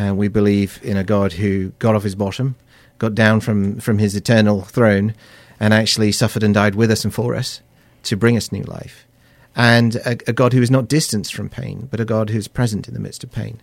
And 0.00 0.16
we 0.16 0.28
believe 0.28 0.80
in 0.82 0.96
a 0.96 1.04
God 1.04 1.34
who 1.34 1.72
got 1.78 1.94
off 1.94 2.04
his 2.04 2.14
bottom, 2.14 2.56
got 2.96 3.14
down 3.14 3.40
from, 3.40 3.80
from 3.80 3.98
his 3.98 4.16
eternal 4.16 4.62
throne, 4.62 5.14
and 5.60 5.74
actually 5.74 6.10
suffered 6.10 6.42
and 6.42 6.54
died 6.54 6.74
with 6.74 6.90
us 6.90 7.04
and 7.04 7.12
for 7.12 7.34
us 7.34 7.60
to 8.04 8.16
bring 8.16 8.34
us 8.34 8.50
new 8.50 8.62
life. 8.62 9.06
And 9.54 9.96
a, 9.96 10.12
a 10.26 10.32
God 10.32 10.54
who 10.54 10.62
is 10.62 10.70
not 10.70 10.88
distanced 10.88 11.34
from 11.34 11.50
pain, 11.50 11.86
but 11.90 12.00
a 12.00 12.06
God 12.06 12.30
who 12.30 12.38
is 12.38 12.48
present 12.48 12.88
in 12.88 12.94
the 12.94 13.00
midst 13.00 13.22
of 13.22 13.30
pain. 13.30 13.60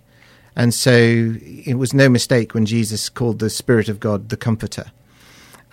And 0.55 0.75
so 0.75 0.93
it 0.93 1.79
was 1.79 1.91
no 1.91 2.07
mistake 2.07 2.53
when 2.53 2.67
Jesus 2.67 3.09
called 3.09 3.39
the 3.39 3.49
Spirit 3.49 3.89
of 3.89 3.99
God 3.99 4.29
the 4.29 4.37
Comforter. 4.37 4.91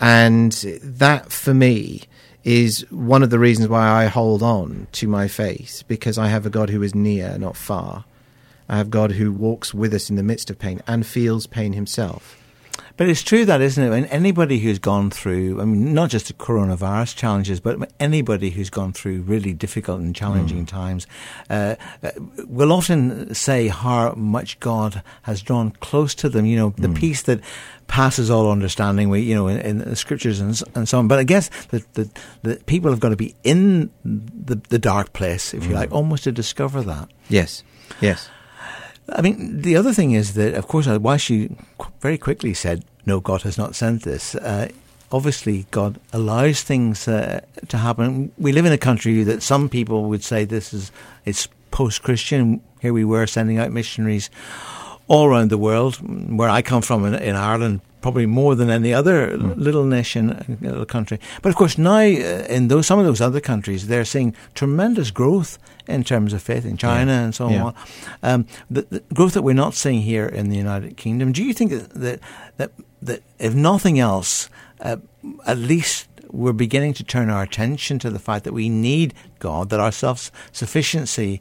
And 0.01 0.53
that, 0.83 1.31
for 1.31 1.53
me, 1.53 2.05
is 2.43 2.91
one 2.91 3.23
of 3.23 3.29
the 3.29 3.39
reasons 3.39 3.69
why 3.69 3.87
I 3.87 4.07
hold 4.07 4.43
on 4.43 4.87
to 4.93 5.09
my 5.09 5.29
faith, 5.29 5.85
because 5.89 6.17
I 6.17 6.29
have 6.29 6.47
a 6.47 6.51
God 6.51 6.71
who 6.71 6.83
is 6.83 6.95
near, 6.95 7.37
not 7.37 7.55
far. 7.55 8.07
I 8.69 8.77
have 8.77 8.91
God 8.91 9.13
who 9.13 9.33
walks 9.33 9.75
with 9.75 9.95
us 9.95 10.11
in 10.11 10.17
the 10.17 10.23
midst 10.23 10.51
of 10.51 10.59
pain 10.59 10.83
and 10.87 11.07
feels 11.07 11.47
pain 11.47 11.73
himself. 11.73 12.41
But 12.97 13.09
it's 13.09 13.23
true 13.23 13.45
that, 13.45 13.61
isn't 13.61 13.83
it? 13.83 13.91
Mean, 13.91 14.05
anybody 14.05 14.61
who's 14.61 14.79
gone 14.79 15.11
through, 15.11 15.61
I 15.61 15.65
mean, 15.65 15.95
not 15.95 16.11
just 16.11 16.29
the 16.29 16.33
coronavirus 16.33 17.17
challenges, 17.17 17.59
but 17.59 17.91
anybody 17.99 18.51
who's 18.51 18.71
gone 18.71 18.93
through 18.93 19.23
really 19.23 19.53
difficult 19.53 20.01
and 20.01 20.15
challenging 20.15 20.65
times, 20.65 21.09
uh, 21.51 21.75
uh, 22.05 22.11
will 22.47 22.71
often 22.71 23.35
say 23.35 23.67
how 23.67 24.13
much 24.13 24.61
God 24.61 25.03
has 25.23 25.43
drawn 25.43 25.73
close 25.73 26.15
to 26.17 26.29
them. 26.29 26.47
You 26.47 26.57
know, 26.57 26.75
the 26.79 26.89
peace 26.89 27.23
that 27.23 27.41
passes 27.89 28.31
all 28.31 28.49
understanding. 28.49 29.09
We, 29.09 29.23
you 29.23 29.35
know, 29.35 29.49
in, 29.49 29.59
in 29.59 29.79
the 29.79 29.97
scriptures 29.97 30.39
and, 30.39 30.63
and 30.77 30.89
so 30.89 31.01
on. 31.01 31.09
But 31.09 31.19
I 31.19 31.25
guess 31.25 31.51
that 31.71 31.93
the, 31.95 32.09
the 32.43 32.57
people 32.67 32.91
have 32.91 33.01
got 33.01 33.09
to 33.09 33.17
be 33.17 33.35
in 33.43 33.91
the, 34.05 34.61
the 34.69 34.79
dark 34.79 35.13
place, 35.13 35.53
if 35.53 35.67
you 35.67 35.75
like, 35.75 35.91
almost 35.91 36.25
to 36.25 36.33
discover 36.33 36.81
that. 36.83 37.09
Yes, 37.29 37.65
yes. 38.01 38.29
I 39.09 39.21
mean, 39.21 39.63
the 39.63 39.77
other 39.77 39.93
thing 39.93 40.13
is 40.13 40.35
that, 40.35 40.55
of 40.55 40.67
course, 40.67 40.87
uh, 40.87 40.99
while 40.99 41.19
she 41.19 41.57
very 42.01 42.19
quickly 42.19 42.55
said, 42.55 42.85
no, 43.07 43.21
God 43.21 43.43
has 43.43 43.59
not 43.59 43.75
sent 43.75 44.03
this, 44.03 44.35
uh, 44.35 44.69
obviously 45.13 45.67
God 45.71 46.01
allows 46.13 46.63
things 46.63 47.07
uh, 47.07 47.41
to 47.69 47.77
happen. 47.77 48.33
We 48.39 48.53
live 48.53 48.65
in 48.65 48.73
a 48.73 48.79
country 48.79 49.23
that 49.25 49.43
some 49.43 49.69
people 49.69 50.05
would 50.05 50.25
say 50.25 50.45
this 50.45 50.73
is, 50.73 50.91
it's 51.25 51.49
post-Christian. 51.71 52.63
Here 52.81 52.93
we 52.93 53.05
were 53.05 53.27
sending 53.27 53.59
out 53.59 53.73
missionaries 53.73 54.31
all 55.07 55.27
around 55.27 55.51
the 55.51 55.59
world. 55.59 55.97
Where 56.37 56.49
I 56.49 56.63
come 56.63 56.83
from 56.83 57.05
in, 57.05 57.15
in 57.15 57.37
Ireland, 57.37 57.81
probably 58.01 58.27
more 58.27 58.55
than 58.55 58.69
any 58.71 58.93
other 58.93 59.37
mm. 59.37 59.57
little 59.57 59.85
nation, 59.85 60.31
uh, 60.31 60.45
little 60.61 60.85
country. 60.85 61.19
But 61.43 61.49
of 61.49 61.57
course, 61.57 61.79
now 61.79 62.01
uh, 62.01 62.47
in 62.49 62.69
those 62.69 62.87
some 62.87 62.99
of 62.99 63.07
those 63.07 63.21
other 63.21 63.41
countries, 63.41 63.87
they're 63.87 64.05
seeing 64.05 64.35
tremendous 64.55 65.11
growth 65.11 65.59
in 65.87 66.05
terms 66.05 66.33
of 66.33 66.43
faith 66.43 66.65
in 66.65 66.77
China 66.77 67.13
yeah. 67.13 67.25
and 67.25 67.35
so 67.35 67.49
yeah. 67.49 67.65
on. 67.65 67.75
Um, 68.23 68.47
the, 68.71 68.83
the, 68.91 69.01
growth 69.15 69.35
that 69.35 69.43
we're 69.43 69.55
not 69.55 69.75
seeing 69.75 70.03
here 70.03 70.27
in 70.27 70.51
the 70.51 70.57
United 70.57 70.97
Kingdom. 70.97 71.33
Do 71.33 71.43
you 71.43 71.55
think 71.55 71.71
that 71.71 71.91
that 71.95 72.21
that, 72.57 72.73
that 73.03 73.23
if 73.39 73.55
nothing 73.55 73.99
else, 73.99 74.51
uh, 74.81 74.97
at 75.47 75.59
least 75.59 76.09
we're 76.35 76.53
beginning 76.53 76.93
to 76.95 77.05
turn 77.05 77.31
our 77.31 77.43
attention 77.43 77.99
to 78.01 78.11
the 78.11 78.19
fact 78.19 78.45
that 78.45 78.53
we 78.53 78.69
need 78.69 79.15
God, 79.39 79.71
that 79.71 79.81
our 79.81 79.93
self 79.93 80.31
sufficiency, 80.53 81.41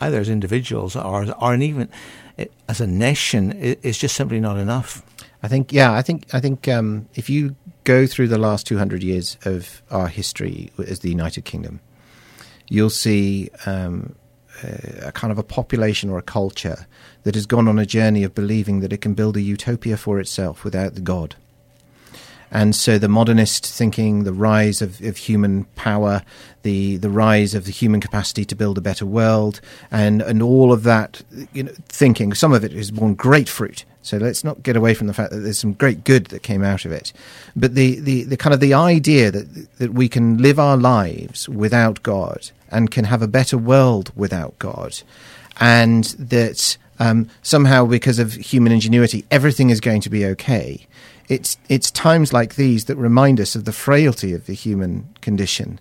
either 0.00 0.18
as 0.18 0.28
individuals 0.28 0.96
or, 0.96 1.32
or 1.40 1.54
even 1.54 1.88
as 2.68 2.80
a 2.80 2.86
nation, 2.86 3.52
is 3.52 3.98
just 3.98 4.16
simply 4.16 4.40
not 4.40 4.56
enough. 4.56 5.02
I 5.42 5.48
think, 5.48 5.72
yeah, 5.72 5.92
I 5.92 6.02
think, 6.02 6.26
I 6.32 6.40
think 6.40 6.68
um, 6.68 7.08
if 7.14 7.28
you 7.28 7.54
go 7.84 8.06
through 8.06 8.28
the 8.28 8.38
last 8.38 8.66
200 8.66 9.02
years 9.02 9.36
of 9.44 9.82
our 9.90 10.08
history 10.08 10.70
as 10.78 11.00
the 11.00 11.10
United 11.10 11.44
Kingdom, 11.44 11.80
you'll 12.68 12.90
see 12.90 13.50
um, 13.66 14.14
a 15.02 15.12
kind 15.12 15.30
of 15.30 15.38
a 15.38 15.42
population 15.42 16.10
or 16.10 16.18
a 16.18 16.22
culture 16.22 16.86
that 17.24 17.34
has 17.34 17.46
gone 17.46 17.68
on 17.68 17.78
a 17.78 17.86
journey 17.86 18.24
of 18.24 18.34
believing 18.34 18.80
that 18.80 18.92
it 18.92 19.00
can 19.00 19.14
build 19.14 19.36
a 19.36 19.40
utopia 19.42 19.96
for 19.96 20.18
itself 20.20 20.64
without 20.64 20.94
the 20.94 21.00
God. 21.00 21.36
And 22.54 22.74
so 22.74 22.98
the 22.98 23.08
modernist 23.08 23.66
thinking, 23.66 24.22
the 24.22 24.32
rise 24.32 24.80
of, 24.80 25.00
of 25.02 25.16
human 25.16 25.64
power, 25.74 26.22
the, 26.62 26.96
the 26.98 27.10
rise 27.10 27.52
of 27.52 27.64
the 27.64 27.72
human 27.72 28.00
capacity 28.00 28.44
to 28.44 28.54
build 28.54 28.78
a 28.78 28.80
better 28.80 29.04
world, 29.04 29.60
and, 29.90 30.22
and 30.22 30.40
all 30.40 30.72
of 30.72 30.84
that 30.84 31.20
you 31.52 31.64
know, 31.64 31.72
thinking, 31.88 32.32
some 32.32 32.52
of 32.52 32.62
it 32.62 32.70
has 32.70 32.92
borne 32.92 33.14
great 33.14 33.48
fruit. 33.48 33.84
So 34.02 34.18
let's 34.18 34.44
not 34.44 34.62
get 34.62 34.76
away 34.76 34.94
from 34.94 35.08
the 35.08 35.14
fact 35.14 35.32
that 35.32 35.40
there's 35.40 35.58
some 35.58 35.72
great 35.72 36.04
good 36.04 36.26
that 36.26 36.44
came 36.44 36.62
out 36.62 36.84
of 36.84 36.92
it. 36.92 37.12
But 37.56 37.74
the, 37.74 37.98
the, 37.98 38.22
the 38.22 38.36
kind 38.36 38.54
of 38.54 38.60
the 38.60 38.72
idea 38.72 39.32
that, 39.32 39.78
that 39.78 39.92
we 39.92 40.08
can 40.08 40.38
live 40.38 40.60
our 40.60 40.76
lives 40.76 41.48
without 41.48 42.04
God 42.04 42.50
and 42.70 42.88
can 42.88 43.06
have 43.06 43.20
a 43.20 43.28
better 43.28 43.58
world 43.58 44.12
without 44.14 44.56
God, 44.60 45.00
and 45.58 46.04
that 46.04 46.78
um, 47.00 47.28
somehow 47.42 47.84
because 47.84 48.20
of 48.20 48.34
human 48.34 48.70
ingenuity, 48.70 49.24
everything 49.28 49.70
is 49.70 49.80
going 49.80 50.02
to 50.02 50.10
be 50.10 50.24
okay 50.26 50.86
it's 51.28 51.56
it's 51.68 51.90
times 51.90 52.32
like 52.32 52.56
these 52.56 52.84
that 52.86 52.96
remind 52.96 53.40
us 53.40 53.54
of 53.54 53.64
the 53.64 53.72
frailty 53.72 54.32
of 54.32 54.46
the 54.46 54.54
human 54.54 55.08
condition 55.20 55.80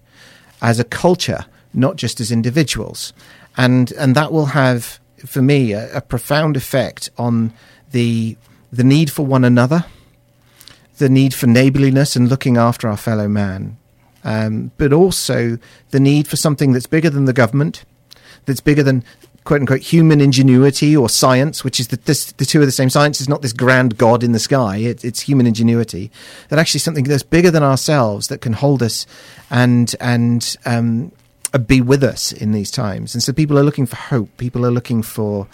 as 0.61 0.79
a 0.79 0.83
culture, 0.83 1.45
not 1.73 1.95
just 1.97 2.19
as 2.19 2.31
individuals, 2.31 3.13
and 3.57 3.91
and 3.93 4.15
that 4.15 4.31
will 4.31 4.47
have 4.47 4.99
for 5.25 5.41
me 5.41 5.73
a, 5.73 5.97
a 5.97 6.01
profound 6.01 6.57
effect 6.57 7.09
on 7.17 7.53
the 7.91 8.37
the 8.71 8.83
need 8.83 9.11
for 9.11 9.25
one 9.25 9.43
another, 9.43 9.85
the 10.97 11.09
need 11.09 11.33
for 11.33 11.47
neighborliness 11.47 12.15
and 12.15 12.29
looking 12.29 12.57
after 12.57 12.87
our 12.87 12.97
fellow 12.97 13.27
man, 13.27 13.77
um, 14.23 14.71
but 14.77 14.93
also 14.93 15.57
the 15.91 15.99
need 15.99 16.27
for 16.27 16.37
something 16.37 16.71
that's 16.71 16.87
bigger 16.87 17.09
than 17.09 17.25
the 17.25 17.33
government, 17.33 17.85
that's 18.45 18.61
bigger 18.61 18.83
than 18.83 19.03
quote 19.43 19.61
unquote 19.61 19.81
human 19.81 20.21
ingenuity 20.21 20.95
or 20.95 21.09
science, 21.09 21.63
which 21.63 21.79
is 21.79 21.89
the, 21.89 21.97
this, 21.97 22.31
the 22.33 22.45
two 22.45 22.61
are 22.61 22.65
the 22.65 22.71
same. 22.71 22.89
Science 22.89 23.21
is 23.21 23.29
not 23.29 23.41
this 23.41 23.53
grand 23.53 23.97
god 23.97 24.23
in 24.23 24.31
the 24.31 24.39
sky; 24.39 24.77
it, 24.77 25.03
it's 25.03 25.21
human 25.21 25.47
ingenuity. 25.47 26.11
That 26.49 26.59
actually 26.59 26.79
something 26.79 27.03
that's 27.05 27.23
bigger 27.23 27.51
than 27.51 27.63
ourselves 27.63 28.27
that 28.27 28.41
can 28.41 28.53
hold 28.53 28.81
us 28.81 29.05
and 29.49 29.95
and 29.99 30.55
um, 30.65 31.11
uh, 31.53 31.57
be 31.57 31.81
with 31.81 32.03
us 32.03 32.31
in 32.31 32.51
these 32.51 32.71
times. 32.71 33.13
And 33.13 33.21
so 33.21 33.33
people 33.33 33.59
are 33.59 33.63
looking 33.63 33.85
for 33.85 33.95
hope. 33.95 34.35
People 34.37 34.65
are 34.65 34.71
looking 34.71 35.01
for 35.01 35.47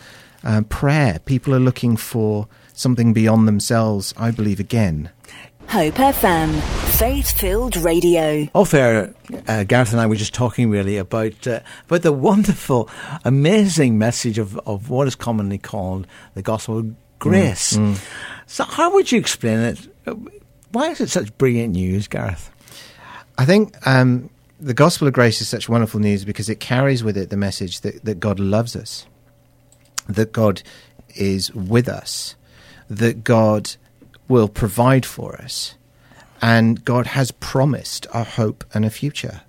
um, 0.44 0.64
prayer. 0.66 1.20
People 1.26 1.54
are 1.54 1.60
looking 1.60 1.98
for 1.98 2.48
something 2.74 3.14
beyond 3.14 3.48
themselves. 3.48 4.14
I 4.18 4.32
believe 4.32 4.60
again. 4.60 5.10
Hope 5.70 5.94
FM, 5.94 6.60
faith 6.98 7.40
filled 7.40 7.78
radio. 7.78 8.50
Off 8.56 8.74
air, 8.74 9.14
uh, 9.48 9.64
Gareth 9.66 9.92
and 9.92 10.02
I 10.02 10.08
were 10.08 10.16
just 10.16 10.34
talking 10.34 10.72
really 10.72 10.98
about 10.98 11.46
uh, 11.46 11.60
about 11.86 12.02
the 12.02 12.12
wonderful, 12.28 12.90
amazing 13.24 14.00
message 14.00 14.40
of, 14.40 14.58
of 14.66 14.90
what 14.90 15.08
is 15.08 15.14
commonly 15.14 15.60
called 15.60 16.08
the 16.34 16.42
gospel 16.42 16.80
of 16.80 16.96
grace. 17.20 17.74
Mm, 17.74 17.94
mm. 17.94 18.08
So, 18.48 18.64
how 18.64 18.92
would 18.94 19.12
you 19.12 19.20
explain 19.20 19.60
it? 19.60 19.88
Why 20.72 20.90
is 20.90 21.02
it 21.02 21.12
such 21.12 21.38
brilliant 21.38 21.74
news, 21.74 22.08
Gareth? 22.08 22.50
I 23.38 23.46
think 23.46 23.76
um, 23.86 24.32
the 24.60 24.74
gospel 24.74 25.08
of 25.08 25.14
grace 25.14 25.40
is 25.40 25.50
such 25.50 25.70
wonderful 25.70 26.00
news 26.00 26.26
because 26.26 26.50
it 26.50 26.60
carries 26.60 27.04
with 27.04 27.16
it 27.16 27.30
the 27.30 27.38
message 27.38 27.82
that, 27.82 28.04
that 28.06 28.20
God 28.20 28.40
loves 28.40 28.76
us, 28.76 29.06
that 30.08 30.34
God 30.34 30.64
is 31.16 31.54
with 31.54 31.88
us, 31.88 32.34
that 32.90 33.24
God 33.24 33.76
will 34.30 34.48
provide 34.48 35.06
for 35.06 35.36
us. 35.36 35.76
And 36.42 36.86
God 36.86 37.08
has 37.08 37.32
promised 37.32 38.08
a 38.14 38.24
hope 38.24 38.64
and 38.74 38.86
a 38.86 38.90
future. 38.90 39.42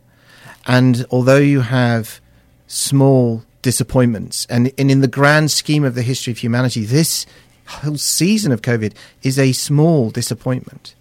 And 0.67 1.07
although 1.11 1.37
you 1.37 1.61
have 1.61 2.21
small 2.67 3.45
disappointments, 3.63 4.47
and, 4.51 4.73
and 4.77 4.91
in 4.91 5.01
the 5.01 5.07
grand 5.07 5.53
scheme 5.53 5.85
of 5.85 5.95
the 5.95 6.03
history 6.03 6.33
of 6.33 6.39
humanity, 6.39 6.85
this 6.85 7.27
whole 7.67 7.97
season 7.97 8.51
of 8.51 8.63
COVID 8.63 8.95
is 9.23 9.39
a 9.39 9.53
small 9.53 10.11
disappointment. 10.11 10.95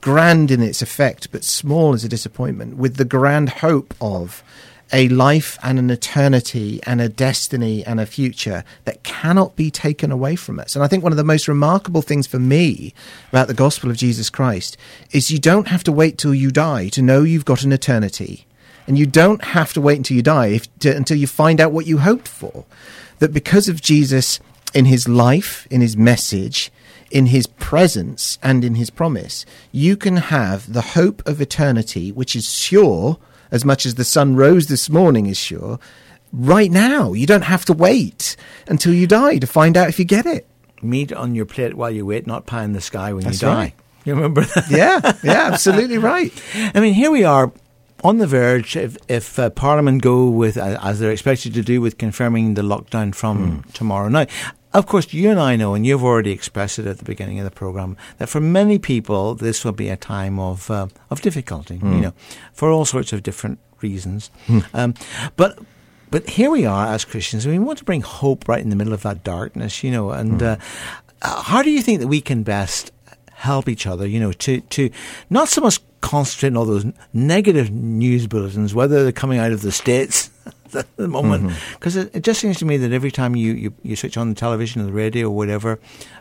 Grand 0.00 0.52
in 0.52 0.62
its 0.62 0.82
effect, 0.82 1.32
but 1.32 1.42
small 1.42 1.94
as 1.94 2.04
a 2.04 2.08
disappointment, 2.08 2.76
with 2.76 2.96
the 2.96 3.04
grand 3.04 3.48
hope 3.48 3.92
of 4.00 4.44
a 4.92 5.08
life 5.08 5.58
and 5.62 5.78
an 5.78 5.90
eternity 5.90 6.80
and 6.84 7.00
a 7.00 7.08
destiny 7.08 7.84
and 7.84 7.98
a 7.98 8.06
future 8.06 8.62
that 8.84 9.02
cannot 9.02 9.56
be 9.56 9.70
taken 9.70 10.12
away 10.12 10.36
from 10.36 10.60
us. 10.60 10.76
And 10.76 10.84
I 10.84 10.88
think 10.88 11.02
one 11.02 11.12
of 11.12 11.16
the 11.16 11.24
most 11.24 11.48
remarkable 11.48 12.02
things 12.02 12.26
for 12.26 12.38
me 12.38 12.94
about 13.30 13.48
the 13.48 13.54
gospel 13.54 13.90
of 13.90 13.96
Jesus 13.96 14.30
Christ 14.30 14.76
is 15.10 15.30
you 15.30 15.38
don't 15.38 15.68
have 15.68 15.82
to 15.84 15.92
wait 15.92 16.18
till 16.18 16.34
you 16.34 16.50
die 16.50 16.88
to 16.90 17.02
know 17.02 17.22
you've 17.22 17.44
got 17.44 17.64
an 17.64 17.72
eternity. 17.72 18.46
And 18.86 18.96
you 18.96 19.06
don't 19.06 19.42
have 19.42 19.72
to 19.72 19.80
wait 19.80 19.96
until 19.96 20.16
you 20.16 20.22
die 20.22 20.48
if, 20.48 20.78
to, 20.78 20.94
until 20.96 21.16
you 21.16 21.26
find 21.26 21.60
out 21.60 21.72
what 21.72 21.86
you 21.86 21.98
hoped 21.98 22.28
for. 22.28 22.64
That 23.18 23.32
because 23.32 23.68
of 23.68 23.82
Jesus 23.82 24.38
in 24.72 24.84
his 24.84 25.08
life, 25.08 25.66
in 25.70 25.80
his 25.80 25.96
message, 25.96 26.70
in 27.10 27.26
his 27.26 27.46
presence, 27.46 28.38
and 28.42 28.64
in 28.64 28.76
his 28.76 28.90
promise, 28.90 29.44
you 29.72 29.96
can 29.96 30.16
have 30.16 30.72
the 30.72 30.82
hope 30.82 31.26
of 31.26 31.40
eternity, 31.40 32.12
which 32.12 32.36
is 32.36 32.52
sure 32.52 33.18
as 33.50 33.64
much 33.64 33.86
as 33.86 33.94
the 33.94 34.04
sun 34.04 34.36
rose 34.36 34.66
this 34.66 34.88
morning 34.90 35.26
is 35.26 35.38
sure, 35.38 35.78
right 36.32 36.70
now. 36.70 37.12
You 37.12 37.26
don't 37.26 37.42
have 37.42 37.64
to 37.66 37.72
wait 37.72 38.36
until 38.66 38.92
you 38.92 39.06
die 39.06 39.38
to 39.38 39.46
find 39.46 39.76
out 39.76 39.88
if 39.88 39.98
you 39.98 40.04
get 40.04 40.26
it. 40.26 40.46
Meat 40.82 41.12
on 41.12 41.34
your 41.34 41.46
plate 41.46 41.74
while 41.74 41.90
you 41.90 42.06
wait, 42.06 42.26
not 42.26 42.46
pie 42.46 42.64
in 42.64 42.72
the 42.72 42.80
sky 42.80 43.12
when 43.12 43.24
That's 43.24 43.40
you 43.40 43.48
die. 43.48 43.54
Right. 43.54 43.74
You 44.04 44.14
remember 44.14 44.42
that? 44.42 44.66
Yeah, 44.70 45.00
yeah, 45.24 45.50
absolutely 45.52 45.98
right. 45.98 46.32
I 46.74 46.80
mean, 46.80 46.94
here 46.94 47.10
we 47.10 47.24
are 47.24 47.52
on 48.04 48.18
the 48.18 48.26
verge, 48.26 48.76
if, 48.76 48.96
if 49.08 49.38
uh, 49.38 49.50
Parliament 49.50 50.02
go 50.02 50.28
with, 50.28 50.56
uh, 50.56 50.78
as 50.82 51.00
they're 51.00 51.10
expected 51.10 51.54
to 51.54 51.62
do, 51.62 51.80
with 51.80 51.98
confirming 51.98 52.54
the 52.54 52.62
lockdown 52.62 53.14
from 53.14 53.62
mm. 53.62 53.72
tomorrow. 53.72 54.08
Now, 54.08 54.26
of 54.76 54.86
course, 54.86 55.12
you 55.12 55.30
and 55.30 55.40
I 55.40 55.56
know, 55.56 55.74
and 55.74 55.86
you've 55.86 56.04
already 56.04 56.32
expressed 56.32 56.78
it 56.78 56.86
at 56.86 56.98
the 56.98 57.04
beginning 57.04 57.38
of 57.38 57.44
the 57.44 57.50
program, 57.50 57.96
that 58.18 58.28
for 58.28 58.40
many 58.40 58.78
people 58.78 59.34
this 59.34 59.64
will 59.64 59.72
be 59.72 59.88
a 59.88 59.96
time 59.96 60.38
of 60.38 60.70
uh, 60.70 60.88
of 61.10 61.22
difficulty. 61.22 61.78
Mm. 61.78 61.82
You 61.82 61.88
hmm. 61.88 62.00
know, 62.02 62.12
for 62.52 62.70
all 62.70 62.84
sorts 62.84 63.12
of 63.12 63.22
different 63.22 63.58
reasons. 63.80 64.30
Mm. 64.46 64.64
Um, 64.74 64.94
but 65.36 65.58
but 66.10 66.28
here 66.28 66.50
we 66.50 66.66
are 66.66 66.86
as 66.86 67.04
Christians, 67.04 67.46
and 67.46 67.54
we 67.54 67.58
want 67.58 67.78
to 67.78 67.84
bring 67.84 68.02
hope 68.02 68.48
right 68.48 68.60
in 68.60 68.70
the 68.70 68.76
middle 68.76 68.92
of 68.92 69.02
that 69.02 69.24
darkness. 69.24 69.82
You 69.82 69.90
know, 69.90 70.10
and 70.10 70.40
mm. 70.40 70.60
uh, 71.22 71.42
how 71.42 71.62
do 71.62 71.70
you 71.70 71.82
think 71.82 72.00
that 72.00 72.08
we 72.08 72.20
can 72.20 72.42
best 72.42 72.92
help 73.32 73.68
each 73.68 73.86
other? 73.86 74.06
You 74.06 74.20
know, 74.20 74.32
to 74.32 74.60
to 74.60 74.90
not 75.30 75.48
so 75.48 75.62
much 75.62 75.80
concentrate 76.00 76.50
on 76.50 76.56
all 76.56 76.64
those 76.64 76.86
negative 77.12 77.70
news 77.70 78.26
bulletins, 78.26 78.74
whether 78.74 79.02
they're 79.02 79.12
coming 79.12 79.38
out 79.38 79.52
of 79.52 79.62
the 79.62 79.72
states 79.72 80.30
at 80.74 80.96
the 80.96 81.08
moment. 81.08 81.52
Because 81.74 81.96
mm-hmm. 81.96 82.08
it, 82.08 82.16
it, 82.16 82.22
just 82.22 82.40
seems 82.40 82.58
to 82.58 82.64
me 82.64 82.76
that 82.76 82.92
every 82.92 83.10
time 83.10 83.36
you, 83.36 83.52
you, 83.52 83.74
you 83.82 83.96
switch 83.96 84.16
on 84.16 84.28
the 84.28 84.34
television 84.34 84.82
or 84.82 84.86
the 84.86 84.92
radio 84.92 85.28
or 85.28 85.36
whatever, 85.36 85.78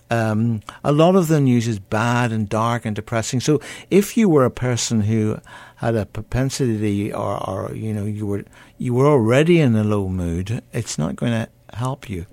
um, 0.10 0.62
a 0.84 0.92
lot 0.92 1.16
of 1.16 1.28
the 1.28 1.42
news 1.42 1.68
is 1.68 1.80
bad 1.80 2.32
and 2.32 2.48
dark 2.48 2.86
and 2.86 2.96
depressing. 2.96 3.40
So 3.40 3.60
if 3.90 4.18
you 4.18 4.30
were 4.30 4.46
a 4.46 4.52
person 4.52 5.02
who 5.02 5.40
had 5.78 5.96
a 5.96 6.06
propensity 6.06 7.12
or, 7.12 7.50
or 7.50 7.76
you 7.76 7.94
know, 7.94 8.06
you 8.06 8.26
were, 8.26 8.46
you 8.78 8.94
were 8.94 9.08
already 9.08 9.60
in 9.60 9.76
a 9.76 9.84
low 9.84 10.08
mood, 10.08 10.62
it's 10.74 10.98
not 10.98 11.16
going 11.16 11.32
to 11.32 11.50
help 11.76 12.10
you. 12.10 12.26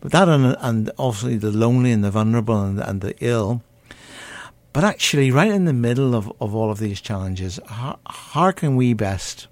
But 0.00 0.12
that 0.12 0.28
and, 0.28 0.56
and 0.60 0.90
obviously 0.98 1.36
the 1.36 1.50
lonely 1.50 1.92
and 1.92 2.04
the 2.04 2.10
vulnerable 2.10 2.60
and, 2.60 2.78
and 2.78 3.00
the 3.00 3.14
ill, 3.20 3.62
but 4.72 4.84
actually, 4.84 5.30
right 5.30 5.50
in 5.50 5.64
the 5.64 5.72
middle 5.72 6.14
of, 6.14 6.32
of 6.40 6.54
all 6.54 6.70
of 6.70 6.78
these 6.78 7.00
challenges, 7.00 7.58
how, 7.66 7.98
how 8.06 8.52
can 8.52 8.76
we 8.76 8.92
best 8.92 9.48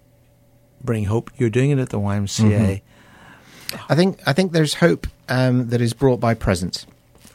bring 0.82 1.04
hope. 1.04 1.30
You're 1.36 1.50
doing 1.50 1.70
it 1.70 1.78
at 1.78 1.90
the 1.90 1.98
YMCA. 1.98 2.80
Mm-hmm. 2.80 3.76
I 3.92 3.94
think 3.94 4.20
I 4.26 4.32
think 4.32 4.52
there's 4.52 4.74
hope 4.74 5.06
um, 5.28 5.68
that 5.68 5.80
is 5.80 5.92
brought 5.92 6.20
by 6.20 6.34
presence, 6.34 6.86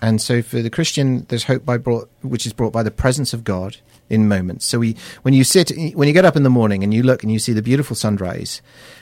and 0.01 0.21
so 0.21 0.41
for 0.41 0.61
the 0.61 0.69
Christian, 0.69 1.25
there's 1.27 1.43
hope 1.43 1.65
by 1.65 1.77
brought 1.77 2.09
which 2.21 2.45
is 2.45 2.53
brought 2.53 2.71
by 2.71 2.83
the 2.83 2.91
presence 2.91 3.33
of 3.33 3.43
God 3.43 3.77
in 4.09 4.27
moments. 4.27 4.65
So 4.65 4.79
we, 4.79 4.95
when 5.21 5.33
you 5.33 5.43
sit, 5.43 5.71
when 5.93 6.07
you 6.07 6.13
get 6.13 6.25
up 6.25 6.35
in 6.35 6.43
the 6.43 6.49
morning 6.49 6.83
and 6.83 6.93
you 6.93 7.03
look 7.03 7.23
and 7.23 7.31
you 7.31 7.39
see 7.39 7.53
the 7.53 7.61
beautiful 7.61 7.95
sunrise, 7.95 8.61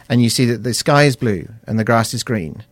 and 0.09 0.21
you 0.23 0.29
see 0.29 0.45
that 0.45 0.63
the 0.63 0.73
sky 0.73 1.03
is 1.03 1.15
blue 1.15 1.47
and 1.67 1.77
the 1.77 1.83
grass 1.83 2.13
is 2.13 2.23
green, 2.23 2.63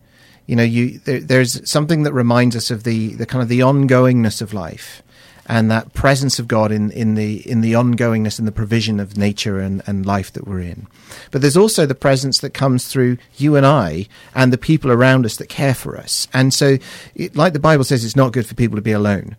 You 0.48 0.56
know, 0.56 0.64
you 0.64 1.00
there, 1.00 1.20
there's 1.20 1.70
something 1.70 2.04
that 2.04 2.14
reminds 2.14 2.56
us 2.56 2.72
of 2.72 2.84
the, 2.84 3.14
the 3.16 3.26
kind 3.26 3.44
of 3.44 3.50
the 3.50 3.60
ongoingness 3.60 4.42
of 4.42 4.54
life 4.54 5.04
and 5.48 5.72
that 5.72 5.94
presence 5.94 6.40
of 6.40 6.48
God 6.48 6.72
in, 6.72 6.92
in 6.92 7.16
the 7.16 7.50
in 7.50 7.62
the 7.62 7.74
ongoingness 7.74 8.38
and 8.38 8.48
the 8.48 8.52
provision 8.52 9.00
of 9.00 9.18
nature 9.18 9.60
and, 9.60 9.82
and 9.88 10.06
life 10.06 10.32
that 10.34 10.48
we're 10.48 10.60
in. 10.60 10.88
But 11.32 11.42
there's 11.42 11.58
also 11.58 11.86
the 11.86 11.96
presence 11.96 12.40
that 12.40 12.54
comes 12.54 12.88
through 12.88 13.18
you 13.38 13.56
and 13.56 13.66
I 13.66 14.08
and 14.36 14.52
the 14.52 14.58
people 14.58 14.92
around 14.92 15.26
us 15.26 15.38
that 15.38 15.48
care 15.48 15.74
for 15.74 15.98
us. 15.98 16.28
And 16.34 16.54
so, 16.54 16.78
it, 17.16 17.36
like 17.36 17.54
the 17.54 17.60
Bible 17.60 17.86
says, 17.86 18.04
it's 18.04 18.16
not 18.16 18.34
good 18.34 18.46
for 18.46 18.56
people 18.56 18.76
to 18.76 18.82
be 18.82 18.92
alone. 18.92 19.38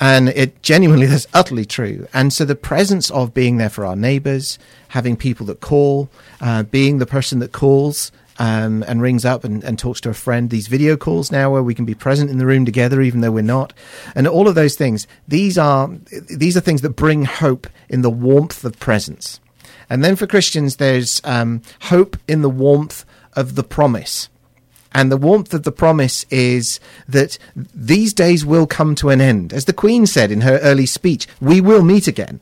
And 0.00 0.30
it 0.30 0.62
genuinely, 0.62 1.06
that's 1.08 1.26
utterly 1.34 1.66
true. 1.66 2.08
And 2.14 2.32
so 2.32 2.44
the 2.44 2.56
presence 2.56 3.10
of 3.10 3.34
being 3.34 3.58
there 3.58 3.68
for 3.68 3.84
our 3.84 3.96
neighbors, 3.96 4.58
having 4.88 5.16
people 5.16 5.46
that 5.46 5.60
call, 5.60 6.08
uh, 6.40 6.62
being 6.64 6.98
the 6.98 7.06
person 7.06 7.38
that 7.40 7.52
calls, 7.52 8.10
um, 8.40 8.82
and 8.88 9.02
rings 9.02 9.26
up 9.26 9.44
and, 9.44 9.62
and, 9.62 9.78
talks 9.78 10.00
to 10.00 10.08
a 10.08 10.14
friend. 10.14 10.48
These 10.48 10.66
video 10.66 10.96
calls 10.96 11.30
now 11.30 11.52
where 11.52 11.62
we 11.62 11.74
can 11.74 11.84
be 11.84 11.94
present 11.94 12.30
in 12.30 12.38
the 12.38 12.46
room 12.46 12.64
together 12.64 13.02
even 13.02 13.20
though 13.20 13.30
we're 13.30 13.42
not, 13.42 13.74
and 14.14 14.26
all 14.26 14.48
of 14.48 14.54
those 14.54 14.76
things. 14.76 15.06
These 15.28 15.58
are 15.58 15.90
these 16.28 16.56
are 16.56 16.60
things 16.60 16.80
that 16.80 16.90
bring 16.90 17.26
hope 17.26 17.68
in 17.90 18.00
the 18.00 18.10
warmth 18.10 18.64
of 18.64 18.80
presence. 18.80 19.40
And 19.90 20.02
then 20.02 20.16
for 20.16 20.26
Christians, 20.26 20.76
there's 20.76 21.20
um, 21.24 21.60
hope 21.82 22.16
in 22.26 22.40
the 22.40 22.48
warmth 22.48 23.04
of 23.34 23.56
the 23.56 23.64
promise. 23.64 24.30
And 24.92 25.12
the 25.12 25.16
warmth 25.16 25.52
of 25.52 25.64
the 25.64 25.72
promise 25.72 26.24
is 26.30 26.80
that 27.06 27.38
these 27.54 28.14
days 28.14 28.44
will 28.44 28.66
come 28.66 28.94
to 28.96 29.10
an 29.10 29.20
end. 29.20 29.52
As 29.52 29.66
the 29.66 29.72
Queen 29.72 30.06
said 30.06 30.32
in 30.32 30.40
her 30.40 30.58
early 30.58 30.86
speech, 30.86 31.28
we 31.40 31.60
will 31.60 31.82
meet 31.82 32.08
again. 32.08 32.40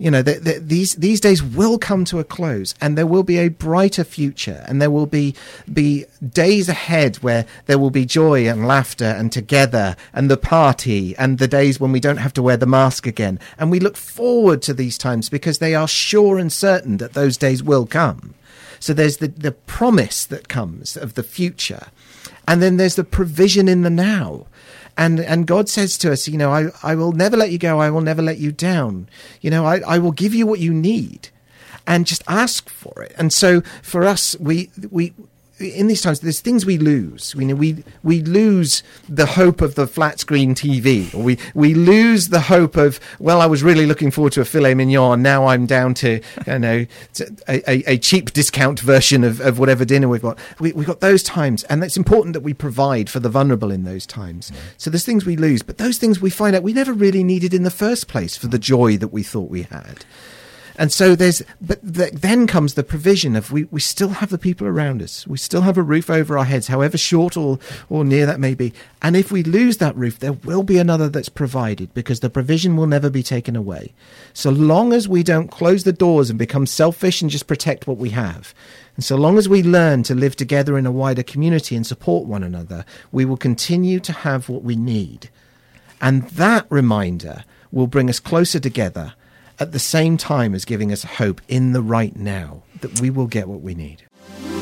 You 0.00 0.10
know, 0.10 0.22
the, 0.22 0.36
the, 0.36 0.58
these, 0.58 0.94
these 0.94 1.20
days 1.20 1.42
will 1.42 1.78
come 1.78 2.06
to 2.06 2.20
a 2.20 2.24
close 2.24 2.74
and 2.80 2.96
there 2.96 3.06
will 3.06 3.22
be 3.22 3.36
a 3.36 3.48
brighter 3.48 4.02
future 4.02 4.64
and 4.66 4.80
there 4.80 4.90
will 4.90 5.04
be, 5.04 5.34
be 5.70 6.06
days 6.26 6.70
ahead 6.70 7.16
where 7.16 7.44
there 7.66 7.78
will 7.78 7.90
be 7.90 8.06
joy 8.06 8.48
and 8.48 8.66
laughter 8.66 9.04
and 9.04 9.30
together 9.30 9.96
and 10.14 10.30
the 10.30 10.38
party 10.38 11.14
and 11.18 11.36
the 11.36 11.46
days 11.46 11.78
when 11.78 11.92
we 11.92 12.00
don't 12.00 12.16
have 12.16 12.32
to 12.32 12.42
wear 12.42 12.56
the 12.56 12.64
mask 12.64 13.06
again. 13.06 13.38
And 13.58 13.70
we 13.70 13.78
look 13.78 13.98
forward 13.98 14.62
to 14.62 14.72
these 14.72 14.96
times 14.96 15.28
because 15.28 15.58
they 15.58 15.74
are 15.74 15.86
sure 15.86 16.38
and 16.38 16.50
certain 16.50 16.96
that 16.96 17.12
those 17.12 17.36
days 17.36 17.62
will 17.62 17.84
come. 17.84 18.32
So 18.78 18.94
there's 18.94 19.18
the, 19.18 19.28
the 19.28 19.52
promise 19.52 20.24
that 20.24 20.48
comes 20.48 20.96
of 20.96 21.12
the 21.12 21.22
future. 21.22 21.88
And 22.48 22.62
then 22.62 22.78
there's 22.78 22.96
the 22.96 23.04
provision 23.04 23.68
in 23.68 23.82
the 23.82 23.90
now. 23.90 24.46
And, 24.96 25.20
and 25.20 25.46
God 25.46 25.68
says 25.68 25.96
to 25.98 26.12
us, 26.12 26.28
you 26.28 26.36
know, 26.38 26.50
I, 26.50 26.68
I 26.82 26.94
will 26.94 27.12
never 27.12 27.36
let 27.36 27.50
you 27.50 27.58
go. 27.58 27.80
I 27.80 27.90
will 27.90 28.00
never 28.00 28.22
let 28.22 28.38
you 28.38 28.52
down. 28.52 29.08
You 29.40 29.50
know, 29.50 29.64
I, 29.64 29.80
I 29.80 29.98
will 29.98 30.12
give 30.12 30.34
you 30.34 30.46
what 30.46 30.60
you 30.60 30.72
need 30.72 31.30
and 31.86 32.06
just 32.06 32.22
ask 32.28 32.68
for 32.68 33.02
it. 33.02 33.14
And 33.16 33.32
so 33.32 33.62
for 33.82 34.04
us, 34.04 34.36
we, 34.38 34.70
we, 34.90 35.12
in 35.60 35.86
these 35.86 36.00
times, 36.00 36.20
there's 36.20 36.40
things 36.40 36.64
we 36.64 36.78
lose. 36.78 37.34
We, 37.34 37.52
we 37.52 37.84
we 38.02 38.22
lose 38.22 38.82
the 39.08 39.26
hope 39.26 39.60
of 39.60 39.74
the 39.74 39.86
flat 39.86 40.18
screen 40.18 40.54
TV, 40.54 41.12
or 41.14 41.22
we 41.22 41.38
we 41.54 41.74
lose 41.74 42.28
the 42.28 42.40
hope 42.40 42.76
of 42.76 42.98
well, 43.18 43.40
I 43.40 43.46
was 43.46 43.62
really 43.62 43.86
looking 43.86 44.10
forward 44.10 44.32
to 44.34 44.40
a 44.40 44.44
filet 44.44 44.74
mignon. 44.74 45.22
Now 45.22 45.46
I'm 45.46 45.66
down 45.66 45.94
to 45.94 46.20
you 46.46 46.58
know 46.58 46.86
a, 47.48 47.70
a, 47.70 47.94
a 47.94 47.98
cheap 47.98 48.32
discount 48.32 48.80
version 48.80 49.22
of, 49.22 49.40
of 49.40 49.58
whatever 49.58 49.84
dinner 49.84 50.08
we've 50.08 50.22
got. 50.22 50.38
We, 50.58 50.72
we've 50.72 50.86
got 50.86 51.00
those 51.00 51.22
times, 51.22 51.64
and 51.64 51.84
it's 51.84 51.96
important 51.96 52.32
that 52.34 52.40
we 52.40 52.54
provide 52.54 53.10
for 53.10 53.20
the 53.20 53.28
vulnerable 53.28 53.70
in 53.70 53.84
those 53.84 54.06
times. 54.06 54.50
So 54.78 54.90
there's 54.90 55.04
things 55.04 55.26
we 55.26 55.36
lose, 55.36 55.62
but 55.62 55.78
those 55.78 55.98
things 55.98 56.20
we 56.20 56.30
find 56.30 56.56
out 56.56 56.62
we 56.62 56.72
never 56.72 56.92
really 56.92 57.22
needed 57.22 57.52
in 57.52 57.62
the 57.62 57.70
first 57.70 58.08
place 58.08 58.36
for 58.36 58.46
the 58.46 58.58
joy 58.58 58.96
that 58.96 59.08
we 59.08 59.22
thought 59.22 59.50
we 59.50 59.62
had. 59.62 60.04
And 60.80 60.90
so 60.90 61.14
there's, 61.14 61.42
but 61.60 61.78
the, 61.82 62.10
then 62.10 62.46
comes 62.46 62.72
the 62.72 62.82
provision 62.82 63.36
of 63.36 63.52
we, 63.52 63.64
we 63.64 63.80
still 63.80 64.08
have 64.08 64.30
the 64.30 64.38
people 64.38 64.66
around 64.66 65.02
us. 65.02 65.26
We 65.26 65.36
still 65.36 65.60
have 65.60 65.76
a 65.76 65.82
roof 65.82 66.08
over 66.08 66.38
our 66.38 66.46
heads, 66.46 66.68
however 66.68 66.96
short 66.96 67.36
or, 67.36 67.58
or 67.90 68.02
near 68.02 68.24
that 68.24 68.40
may 68.40 68.54
be. 68.54 68.72
And 69.02 69.14
if 69.14 69.30
we 69.30 69.42
lose 69.42 69.76
that 69.76 69.94
roof, 69.94 70.18
there 70.18 70.32
will 70.32 70.62
be 70.62 70.78
another 70.78 71.10
that's 71.10 71.28
provided 71.28 71.92
because 71.92 72.20
the 72.20 72.30
provision 72.30 72.78
will 72.78 72.86
never 72.86 73.10
be 73.10 73.22
taken 73.22 73.56
away. 73.56 73.92
So 74.32 74.48
long 74.48 74.94
as 74.94 75.06
we 75.06 75.22
don't 75.22 75.50
close 75.50 75.84
the 75.84 75.92
doors 75.92 76.30
and 76.30 76.38
become 76.38 76.64
selfish 76.64 77.20
and 77.20 77.30
just 77.30 77.46
protect 77.46 77.86
what 77.86 77.98
we 77.98 78.08
have. 78.10 78.54
And 78.96 79.04
so 79.04 79.16
long 79.16 79.36
as 79.36 79.50
we 79.50 79.62
learn 79.62 80.02
to 80.04 80.14
live 80.14 80.34
together 80.34 80.78
in 80.78 80.86
a 80.86 80.92
wider 80.92 81.22
community 81.22 81.76
and 81.76 81.86
support 81.86 82.26
one 82.26 82.42
another, 82.42 82.86
we 83.12 83.26
will 83.26 83.36
continue 83.36 84.00
to 84.00 84.14
have 84.14 84.48
what 84.48 84.62
we 84.62 84.76
need. 84.76 85.28
And 86.00 86.22
that 86.30 86.64
reminder 86.70 87.44
will 87.70 87.86
bring 87.86 88.08
us 88.08 88.18
closer 88.18 88.58
together 88.58 89.12
at 89.60 89.72
the 89.72 89.78
same 89.78 90.16
time 90.16 90.54
as 90.54 90.64
giving 90.64 90.90
us 90.90 91.04
hope 91.04 91.40
in 91.48 91.72
the 91.72 91.82
right 91.82 92.16
now 92.16 92.62
that 92.80 93.00
we 93.00 93.10
will 93.10 93.26
get 93.26 93.46
what 93.46 93.60
we 93.60 93.74
need. 93.74 94.02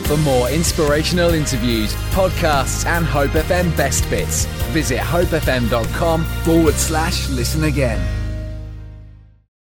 For 0.04 0.16
more 0.18 0.48
inspirational 0.48 1.34
interviews, 1.34 1.94
podcasts, 2.12 2.86
and 2.86 3.04
Hope 3.04 3.30
FM 3.32 3.76
best 3.76 4.08
bits, 4.08 4.46
visit 4.72 4.98
hopefm.com 4.98 6.24
forward 6.24 6.74
slash 6.74 7.28
listen 7.28 7.64
again. 7.64 8.27